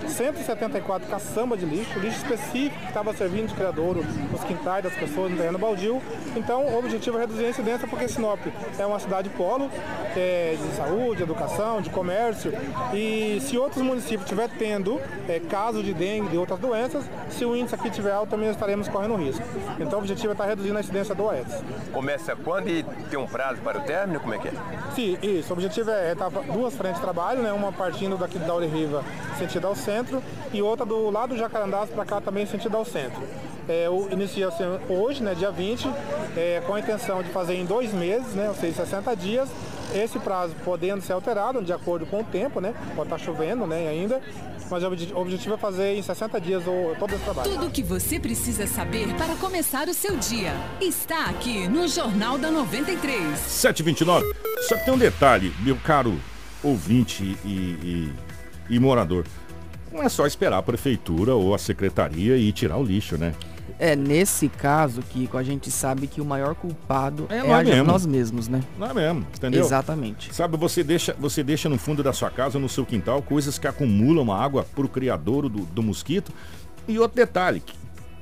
174 0.07 1.07
caçambas 1.07 1.59
de 1.59 1.65
lixo, 1.65 1.99
lixo 1.99 2.17
específico 2.17 2.75
que 2.77 2.87
estava 2.87 3.13
servindo 3.13 3.47
de 3.47 3.53
criadouro 3.53 4.03
nos 4.31 4.43
quintais 4.43 4.83
das 4.83 4.93
pessoas 4.93 5.31
no 5.31 5.37
terreno 5.37 5.57
baldio. 5.57 6.01
Então, 6.35 6.65
o 6.65 6.77
objetivo 6.77 7.17
é 7.17 7.21
reduzir 7.21 7.45
a 7.45 7.49
incidência, 7.49 7.87
porque 7.87 8.07
Sinop 8.07 8.39
é 8.77 8.85
uma 8.85 8.99
cidade 8.99 9.29
polo 9.29 9.69
é, 10.15 10.55
de 10.59 10.75
saúde, 10.75 11.23
educação, 11.23 11.81
de 11.81 11.89
comércio. 11.89 12.53
E 12.93 13.39
se 13.41 13.57
outros 13.57 13.81
municípios 13.81 14.23
estiver 14.23 14.49
tendo 14.57 14.99
é, 15.27 15.39
casos 15.39 15.83
de 15.83 15.93
dengue 15.93 16.29
de 16.29 16.37
outras 16.37 16.59
doenças, 16.59 17.05
se 17.29 17.45
o 17.45 17.55
índice 17.55 17.75
aqui 17.75 17.87
estiver 17.87 18.11
alto, 18.11 18.29
também 18.29 18.49
estaremos 18.49 18.87
correndo 18.87 19.15
risco. 19.15 19.43
Então, 19.83 19.99
o 19.99 20.01
objetivo 20.01 20.29
é 20.29 20.31
estar 20.31 20.45
reduzindo 20.45 20.77
a 20.77 20.81
incidência 20.81 21.13
do 21.13 21.29
Aedes. 21.29 21.55
Começa 21.91 22.35
quando 22.35 22.69
e 22.69 22.83
tem 23.09 23.19
um 23.19 23.27
prazo 23.27 23.61
para 23.61 23.79
o 23.79 23.81
término? 23.81 24.19
Como 24.19 24.33
é 24.33 24.37
que 24.37 24.47
é? 24.47 24.53
Sim, 24.95 25.17
isso. 25.21 25.51
O 25.51 25.53
objetivo 25.53 25.91
é 25.91 26.13
estar 26.13 26.29
duas 26.29 26.73
frentes 26.73 26.97
de 26.97 27.01
trabalho, 27.01 27.41
né? 27.41 27.51
Uma 27.51 27.71
partindo 27.71 28.17
daqui 28.17 28.39
da 28.39 28.53
Riva, 28.53 29.03
sentido 29.37 29.67
ao 29.67 29.75
centro, 29.75 30.23
e 30.53 30.61
outra 30.61 30.85
do 30.85 31.09
lado 31.09 31.33
do 31.33 31.37
Jacarandás 31.37 31.89
para 31.89 32.05
cá 32.05 32.21
também, 32.21 32.45
sentido 32.45 32.77
ao 32.77 32.85
centro. 32.85 33.21
É, 33.67 33.87
inicia-se 34.11 34.63
hoje, 34.89 35.23
né, 35.23 35.33
dia 35.33 35.49
20, 35.49 35.89
é, 36.35 36.61
com 36.65 36.75
a 36.75 36.79
intenção 36.79 37.23
de 37.23 37.29
fazer 37.29 37.55
em 37.55 37.65
dois 37.65 37.93
meses, 37.93 38.33
né, 38.33 38.49
ou 38.49 38.55
seja, 38.55 38.85
60 38.85 39.15
dias, 39.15 39.49
esse 39.95 40.19
prazo 40.19 40.53
podendo 40.63 41.01
ser 41.01 41.13
alterado 41.13 41.61
de 41.63 41.71
acordo 41.71 42.05
com 42.05 42.21
o 42.21 42.23
tempo, 42.23 42.59
né? 42.59 42.73
Pode 42.95 43.07
estar 43.07 43.17
tá 43.17 43.17
chovendo 43.17 43.65
né, 43.67 43.87
ainda, 43.87 44.21
mas 44.69 44.83
o 44.83 45.17
objetivo 45.17 45.55
é 45.55 45.57
fazer 45.57 45.95
em 45.95 46.01
60 46.01 46.41
dias 46.41 46.63
o, 46.65 46.95
todo 46.97 47.13
esse 47.13 47.23
trabalho. 47.23 47.51
Tudo 47.51 47.67
o 47.67 47.71
que 47.71 47.83
você 47.83 48.19
precisa 48.19 48.65
saber 48.67 49.13
para 49.15 49.35
começar 49.35 49.87
o 49.87 49.93
seu 49.93 50.17
dia 50.17 50.53
está 50.81 51.25
aqui 51.25 51.67
no 51.67 51.87
Jornal 51.87 52.37
da 52.37 52.49
93. 52.49 53.37
729. 53.37 54.25
Só 54.67 54.77
que 54.77 54.85
tem 54.85 54.93
um 54.93 54.97
detalhe, 54.97 55.53
meu 55.59 55.77
caro 55.77 56.19
ouvinte 56.63 57.37
e, 57.43 57.49
e, 57.49 58.13
e 58.69 58.79
morador. 58.79 59.25
não 59.91 60.01
é 60.01 60.09
só 60.09 60.25
esperar 60.25 60.57
a 60.57 60.63
prefeitura 60.63 61.35
ou 61.35 61.53
a 61.53 61.57
secretaria 61.57 62.37
e 62.37 62.51
tirar 62.51 62.77
o 62.77 62.83
lixo, 62.83 63.17
né? 63.17 63.33
É, 63.83 63.97
nesse 63.97 64.47
caso, 64.47 65.01
Kiko, 65.01 65.37
a 65.37 65.43
gente 65.43 65.69
sabe 65.69 66.07
que 66.07 66.21
o 66.21 66.25
maior 66.25 66.55
culpado 66.55 67.27
é, 67.29 67.39
É 67.39 67.43
nós 67.43 67.51
a 67.51 67.63
mesmo. 67.63 67.83
nós 67.83 68.05
mesmos, 68.05 68.47
né? 68.47 68.61
Não 68.79 68.87
é 68.87 68.93
mesmo, 68.93 69.27
entendeu? 69.35 69.59
Exatamente. 69.59 70.33
Sabe, 70.33 70.55
você 70.55 70.81
deixa, 70.85 71.13
você 71.19 71.43
deixa 71.43 71.67
no 71.67 71.77
fundo 71.77 72.01
da 72.01 72.13
sua 72.13 72.29
casa, 72.29 72.57
no 72.57 72.69
seu 72.69 72.85
quintal, 72.85 73.21
coisas 73.21 73.59
que 73.59 73.67
acumulam 73.67 74.31
água 74.31 74.65
pro 74.73 74.87
criadouro 74.87 75.49
do, 75.49 75.63
do 75.65 75.83
mosquito. 75.83 76.31
E 76.87 76.97
outro 76.97 77.17
detalhe, 77.17 77.61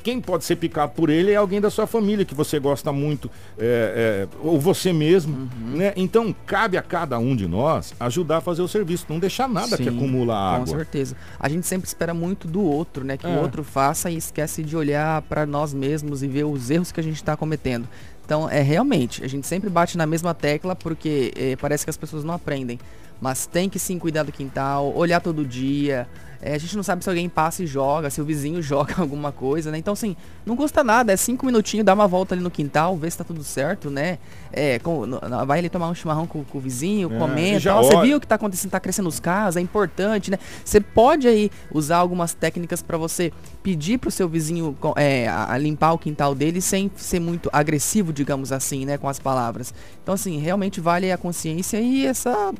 quem 0.01 0.19
pode 0.19 0.43
ser 0.43 0.55
picado 0.57 0.91
por 0.93 1.09
ele 1.09 1.31
é 1.31 1.35
alguém 1.35 1.61
da 1.61 1.69
sua 1.69 1.85
família 1.87 2.25
que 2.25 2.33
você 2.35 2.59
gosta 2.59 2.91
muito, 2.91 3.29
é, 3.57 4.27
é, 4.31 4.37
ou 4.41 4.59
você 4.59 4.91
mesmo, 4.91 5.35
Uhum. 5.35 5.77
né? 5.77 5.93
Então, 5.95 6.35
cabe 6.45 6.77
a 6.77 6.81
cada 6.81 7.17
um 7.19 7.35
de 7.35 7.47
nós 7.47 7.93
ajudar 7.99 8.37
a 8.37 8.41
fazer 8.41 8.61
o 8.61 8.67
serviço, 8.67 9.05
não 9.09 9.19
deixar 9.19 9.47
nada 9.47 9.77
que 9.77 9.83
Sim, 9.83 9.89
acumula 9.89 10.33
Com 10.33 10.39
água. 10.63 10.67
certeza. 10.77 11.15
A 11.39 11.47
gente 11.47 11.65
sempre 11.67 11.87
espera 11.87 12.13
muito 12.13 12.47
do 12.47 12.61
outro, 12.61 13.03
né? 13.03 13.17
Que 13.17 13.25
É. 13.27 13.29
o 13.29 13.41
outro 13.41 13.63
faça 13.63 14.09
e 14.11 14.17
esquece 14.17 14.63
de 14.63 14.75
olhar 14.75 15.21
para 15.23 15.45
nós 15.45 15.73
mesmos 15.73 16.23
e 16.23 16.27
ver 16.27 16.43
os 16.45 16.69
erros 16.69 16.91
que 16.91 16.99
a 16.99 17.03
gente 17.03 17.15
está 17.15 17.37
cometendo. 17.37 17.87
Então, 18.25 18.49
é 18.49 18.61
realmente, 18.61 19.23
a 19.23 19.27
gente 19.27 19.45
sempre 19.45 19.69
bate 19.69 19.97
na 19.97 20.05
mesma 20.05 20.33
tecla 20.33 20.75
porque 20.75 21.33
eh, 21.35 21.55
parece 21.59 21.83
que 21.85 21.89
as 21.89 21.97
pessoas 21.97 22.23
não 22.23 22.33
aprendem. 22.33 22.79
Mas 23.21 23.45
tem 23.45 23.69
que 23.69 23.77
sim 23.77 23.99
cuidar 23.99 24.23
do 24.23 24.31
quintal, 24.31 24.91
olhar 24.95 25.21
todo 25.21 25.45
dia. 25.45 26.07
Eh, 26.41 26.55
a 26.55 26.57
gente 26.57 26.75
não 26.75 26.81
sabe 26.81 27.03
se 27.03 27.09
alguém 27.09 27.29
passa 27.29 27.61
e 27.61 27.67
joga, 27.67 28.09
se 28.09 28.19
o 28.19 28.25
vizinho 28.25 28.59
joga 28.63 28.95
alguma 28.97 29.31
coisa, 29.31 29.69
né? 29.69 29.77
Então, 29.77 29.93
assim, 29.93 30.15
não 30.43 30.55
custa 30.55 30.83
nada, 30.83 31.13
é 31.13 31.15
cinco 31.15 31.45
minutinhos, 31.45 31.85
dá 31.85 31.93
uma 31.93 32.07
volta 32.07 32.33
ali 32.33 32.41
no 32.41 32.49
quintal, 32.49 32.97
ver 32.97 33.11
se 33.11 33.19
tá 33.19 33.23
tudo 33.23 33.43
certo, 33.43 33.91
né? 33.91 34.17
É, 34.51 34.79
com- 34.79 35.05
no- 35.05 35.19
vai 35.45 35.59
ali 35.59 35.69
tomar 35.69 35.87
um 35.87 35.93
chimarrão 35.93 36.25
com, 36.25 36.43
com 36.43 36.57
o 36.57 36.61
vizinho, 36.61 37.13
É, 37.13 37.19
comenta. 37.19 37.75
"Ó, 37.75 37.83
Você 37.83 38.01
viu 38.01 38.17
o 38.17 38.19
que 38.19 38.25
tá 38.25 38.33
acontecendo, 38.35 38.71
tá 38.71 38.79
crescendo 38.79 39.07
os 39.07 39.19
casos, 39.19 39.55
é 39.57 39.61
importante, 39.61 40.31
né? 40.31 40.39
Você 40.65 40.81
pode 40.81 41.27
aí 41.27 41.51
usar 41.71 41.97
algumas 41.97 42.33
técnicas 42.33 42.81
para 42.81 42.97
você 42.97 43.31
pedir 43.61 43.99
pro 43.99 44.09
seu 44.09 44.27
vizinho 44.27 44.75
é, 44.95 45.27
a, 45.27 45.53
a 45.53 45.57
limpar 45.59 45.93
o 45.93 45.99
quintal 45.99 46.33
dele 46.33 46.59
sem 46.59 46.89
ser 46.95 47.19
muito 47.19 47.51
agressivo, 47.53 48.11
digamos 48.11 48.51
assim, 48.51 48.83
né, 48.83 48.97
com 48.97 49.07
as 49.07 49.19
palavras. 49.19 49.71
Então, 50.01 50.15
assim, 50.15 50.39
realmente 50.39 50.81
vale 50.81 51.11
a 51.11 51.17
consciência 51.19 51.79
e 51.79 52.03
essa 52.07 52.51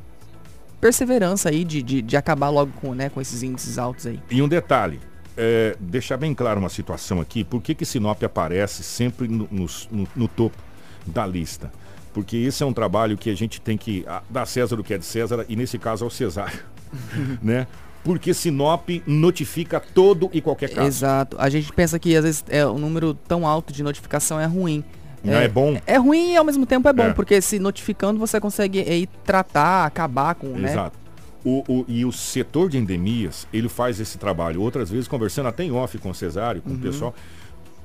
perseverança 0.82 1.48
aí 1.48 1.64
de, 1.64 1.80
de, 1.80 2.02
de 2.02 2.16
acabar 2.16 2.48
logo 2.50 2.72
com, 2.80 2.92
né, 2.92 3.08
com 3.08 3.20
esses 3.20 3.42
índices 3.44 3.78
altos 3.78 4.04
aí. 4.04 4.18
E 4.28 4.42
um 4.42 4.48
detalhe, 4.48 4.98
é, 5.36 5.76
deixar 5.78 6.16
bem 6.16 6.34
claro 6.34 6.58
uma 6.58 6.68
situação 6.68 7.20
aqui, 7.20 7.44
por 7.44 7.62
que, 7.62 7.72
que 7.72 7.86
Sinop 7.86 8.20
aparece 8.24 8.82
sempre 8.82 9.28
no, 9.28 9.48
no- 9.52 10.08
no 10.16 10.26
topo 10.28 10.58
da 11.06 11.24
lista? 11.24 11.72
Porque 12.12 12.36
esse 12.36 12.64
é 12.64 12.66
um 12.66 12.72
trabalho 12.72 13.16
que 13.16 13.30
a 13.30 13.34
gente 13.36 13.60
tem 13.60 13.78
que 13.78 14.04
dar 14.28 14.44
César 14.44 14.74
o 14.78 14.82
que 14.82 14.92
é 14.92 14.98
de 14.98 15.04
César, 15.06 15.46
e 15.48 15.54
nesse 15.54 15.78
caso 15.78 16.04
ao 16.04 16.10
Cesário, 16.10 16.58
né? 17.40 17.66
Porque 18.04 18.34
Sinop 18.34 18.88
notifica 19.06 19.78
todo 19.78 20.28
e 20.32 20.40
qualquer 20.40 20.68
caso. 20.70 20.88
Exato. 20.88 21.36
A 21.38 21.48
gente 21.48 21.72
pensa 21.72 21.96
que 22.00 22.16
às 22.16 22.24
vezes 22.24 22.44
é, 22.48 22.66
o 22.66 22.76
número 22.76 23.14
tão 23.14 23.46
alto 23.46 23.72
de 23.72 23.80
notificação 23.84 24.40
é 24.40 24.46
ruim. 24.46 24.82
Não 25.24 25.34
é 25.34 25.48
bom? 25.48 25.80
É 25.86 25.96
ruim 25.96 26.32
e 26.32 26.36
ao 26.36 26.44
mesmo 26.44 26.66
tempo 26.66 26.88
é 26.88 26.92
bom, 26.92 27.04
É. 27.04 27.12
porque 27.12 27.40
se 27.40 27.58
notificando 27.58 28.18
você 28.18 28.40
consegue 28.40 28.80
aí 28.80 29.06
tratar, 29.24 29.86
acabar 29.86 30.34
com, 30.34 30.48
né? 30.48 30.70
Exato. 30.70 30.98
O, 31.44 31.62
o- 31.68 31.84
e 31.88 32.04
o 32.04 32.12
setor 32.12 32.68
de 32.68 32.78
endemias, 32.78 33.46
ele 33.52 33.68
faz 33.68 33.98
esse 34.00 34.16
trabalho. 34.18 34.60
Outras 34.62 34.90
vezes, 34.90 35.08
conversando 35.08 35.48
até 35.48 35.64
em 35.64 35.72
off 35.72 35.96
com 35.98 36.10
o 36.10 36.14
Cesário, 36.14 36.62
com 36.62 36.70
o 36.74 36.78
pessoal, 36.78 37.14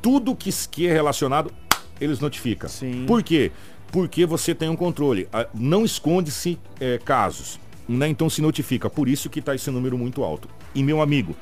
tudo 0.01 0.35
que, 0.35 0.51
que 0.69 0.87
é 0.87 0.93
relacionado, 0.93 1.51
eles 1.99 2.19
notificam. 2.19 2.69
Sim. 2.69 3.05
Por 3.07 3.23
quê? 3.23 3.51
Porque 3.91 4.25
você 4.25 4.53
tem 4.53 4.69
um 4.69 4.75
controle. 4.75 5.27
Ah, 5.33 5.47
Não 5.53 5.83
esconde-se 5.85 6.59
eh, 6.79 6.99
casos. 7.03 7.59
Né? 7.89 8.07
Então 8.09 8.29
se 8.29 8.41
notifica. 8.41 8.89
Por 8.89 9.07
isso 9.07 9.29
que 9.29 9.39
está 9.39 9.55
esse 9.55 9.71
número 9.71 9.97
muito 9.97 10.23
alto. 10.23 10.47
E 10.75 10.83
meu 10.83 11.01
amigo, 11.01 11.35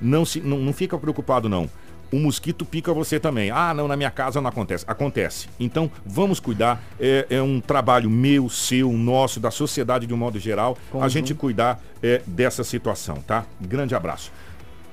não, 0.00 0.24
se, 0.24 0.40
não, 0.40 0.58
não 0.58 0.72
fica 0.72 0.98
preocupado 0.98 1.48
não. 1.48 1.70
O 2.12 2.18
mosquito 2.18 2.64
pica 2.66 2.92
você 2.92 3.18
também. 3.18 3.50
Ah, 3.50 3.72
não, 3.72 3.88
na 3.88 3.96
minha 3.96 4.10
casa 4.10 4.40
não 4.40 4.48
acontece. 4.50 4.84
Acontece. 4.86 5.48
Então, 5.58 5.90
vamos 6.04 6.38
cuidar. 6.38 6.82
É, 7.00 7.26
é 7.30 7.42
um 7.42 7.58
trabalho 7.60 8.10
meu, 8.10 8.50
seu, 8.50 8.92
nosso, 8.92 9.40
da 9.40 9.50
sociedade 9.50 10.06
de 10.06 10.12
um 10.12 10.16
modo 10.18 10.38
geral, 10.38 10.76
a 10.88 10.92
Conjunto. 10.92 11.10
gente 11.10 11.34
cuidar 11.34 11.80
é, 12.02 12.20
dessa 12.26 12.62
situação, 12.62 13.16
tá? 13.26 13.46
Grande 13.60 13.94
abraço. 13.94 14.30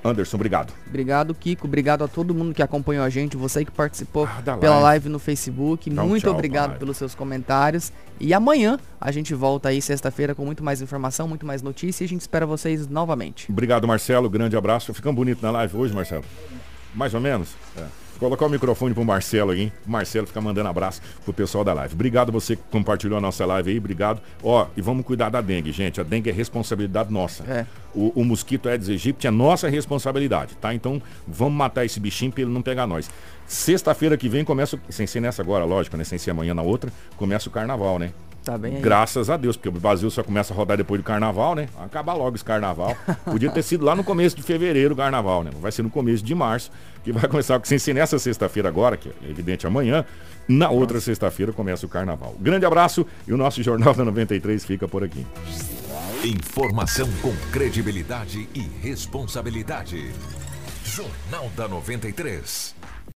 Anderson, 0.02 0.38
obrigado. 0.38 0.72
Obrigado, 0.88 1.36
Kiko. 1.36 1.68
Obrigado 1.68 2.06
a 2.06 2.08
todo 2.08 2.34
mundo 2.34 2.54
que 2.54 2.64
acompanhou 2.64 3.04
a 3.04 3.10
gente, 3.10 3.36
você 3.36 3.66
que 3.66 3.72
participou 3.72 4.26
Ah, 4.26 4.40
da 4.40 4.56
pela 4.56 4.76
live. 4.76 4.84
live 4.86 5.10
no 5.10 5.20
Facebook. 5.20 5.90
Um 5.90 6.08
muito 6.08 6.24
tchau, 6.24 6.34
obrigado 6.34 6.80
pelos 6.80 6.96
seus 6.96 7.14
comentários. 7.14 7.92
E 8.18 8.34
amanhã 8.34 8.80
a 9.02 9.12
gente 9.12 9.34
volta 9.34 9.68
aí 9.68 9.82
sexta-feira 9.82 10.34
com 10.34 10.46
muito 10.46 10.64
mais 10.64 10.82
informação, 10.82 11.28
muito 11.28 11.46
mais 11.46 11.62
notícia 11.62 12.04
e 12.04 12.06
a 12.06 12.08
gente 12.08 12.22
espera 12.22 12.46
vocês 12.46 12.88
novamente. 12.88 13.52
Obrigado, 13.52 13.86
Marcelo. 13.86 14.30
Grande 14.30 14.56
abraço. 14.56 14.94
Ficamos 14.94 15.18
bonito 15.18 15.42
na 15.42 15.52
live 15.52 15.76
hoje, 15.76 15.94
Marcelo? 15.94 16.24
Mais 16.94 17.14
ou 17.14 17.20
menos? 17.20 17.56
É. 17.78 17.86
Colocar 18.20 18.48
o 18.48 18.50
microfone 18.50 18.94
pro 18.94 19.06
Marcelo 19.06 19.52
aí, 19.52 19.62
hein? 19.62 19.74
O 19.88 19.92
Marcelo 19.92 20.28
fica 20.28 20.42
mandando 20.42 20.68
abraço 20.68 21.02
pro 21.24 21.34
pessoal 21.34 21.64
da 21.64 21.72
live. 21.72 21.94
Obrigado 21.94 22.34
você 22.34 22.58
que 22.58 22.62
compartilhou 22.70 23.18
a 23.18 23.22
nossa 23.22 23.46
live 23.46 23.72
aí, 23.72 23.78
obrigado. 23.78 24.22
Ó, 24.44 24.68
e 24.76 24.82
vamos 24.82 25.06
cuidar 25.06 25.30
da 25.30 25.40
dengue, 25.40 25.72
gente. 25.72 26.02
A 26.02 26.04
dengue 26.04 26.30
é 26.30 26.34
responsabilidade 26.34 27.14
nossa. 27.14 27.44
É. 27.44 27.66
O, 27.96 28.12
o 28.20 28.26
mosquito 28.26 28.68
Aedes 28.68 28.90
aegypti 28.90 29.26
é 29.26 29.32
nossa 29.32 29.70
responsabilidade, 29.70 30.54
tá? 30.58 30.74
Então 30.74 31.02
vamos 31.26 31.54
matar 31.54 31.86
esse 31.86 31.98
bichinho 31.98 32.30
pra 32.30 32.42
ele 32.42 32.52
não 32.52 32.62
pegar 32.62 32.86
nós. 32.86 33.10
Sexta-feira 33.48 34.18
que 34.18 34.28
vem 34.28 34.44
começa, 34.44 34.78
sem 34.90 35.08
ser 35.08 35.22
nessa 35.22 35.42
agora, 35.42 35.64
lógico, 35.64 35.96
né? 35.96 36.04
Sem 36.04 36.18
ser 36.18 36.32
amanhã 36.32 36.54
na 36.54 36.62
outra, 36.62 36.92
começa 37.16 37.48
o 37.48 37.52
carnaval, 37.52 37.98
né? 37.98 38.12
Tá 38.44 38.58
bem 38.58 38.76
aí. 38.78 38.82
Graças 38.82 39.30
a 39.30 39.38
Deus, 39.38 39.58
porque 39.58 39.70
o 39.70 39.72
Brasil 39.72 40.10
só 40.10 40.24
começa 40.24 40.54
a 40.54 40.58
rodar 40.58 40.78
depois 40.78 41.00
do 41.00 41.04
carnaval, 41.04 41.56
né? 41.56 41.68
Vai 41.76 41.86
Acabar 41.86 42.14
logo 42.14 42.36
esse 42.36 42.46
carnaval. 42.46 42.96
Podia 43.26 43.52
ter 43.52 43.64
sido 43.64 43.84
lá 43.86 43.96
no 43.96 44.04
começo 44.04 44.36
de 44.36 44.44
fevereiro 44.44 44.94
o 44.94 44.98
carnaval, 44.98 45.44
né? 45.44 45.52
Vai 45.60 45.72
ser 45.72 45.84
no 45.84 45.90
começo 45.90 46.24
de 46.24 46.34
março, 46.34 46.72
que 47.04 47.12
vai 47.12 47.28
começar, 47.30 47.60
sem 47.64 47.78
ser 47.78 47.94
nessa 47.94 48.18
sexta-feira 48.18 48.70
agora, 48.70 48.96
que 48.98 49.10
é 49.10 49.30
evidente 49.30 49.68
amanhã, 49.68 50.06
na 50.48 50.70
outra 50.70 51.00
sexta-feira 51.00 51.54
começa 51.54 51.86
o 51.86 51.90
carnaval. 51.90 52.36
Grande 52.40 52.66
abraço 52.66 53.06
e 53.28 53.34
o 53.34 53.38
nosso 53.38 53.62
Jornal 53.62 53.94
da 53.94 54.04
93 54.04 54.66
fica 54.66 54.88
por 54.88 55.04
aqui. 55.04 55.26
Informação 56.24 57.08
com 57.22 57.34
credibilidade 57.52 58.50
e 58.56 58.62
responsabilidade. 58.82 60.12
Jornal 60.84 61.50
da 61.56 61.68
93. 61.68 62.79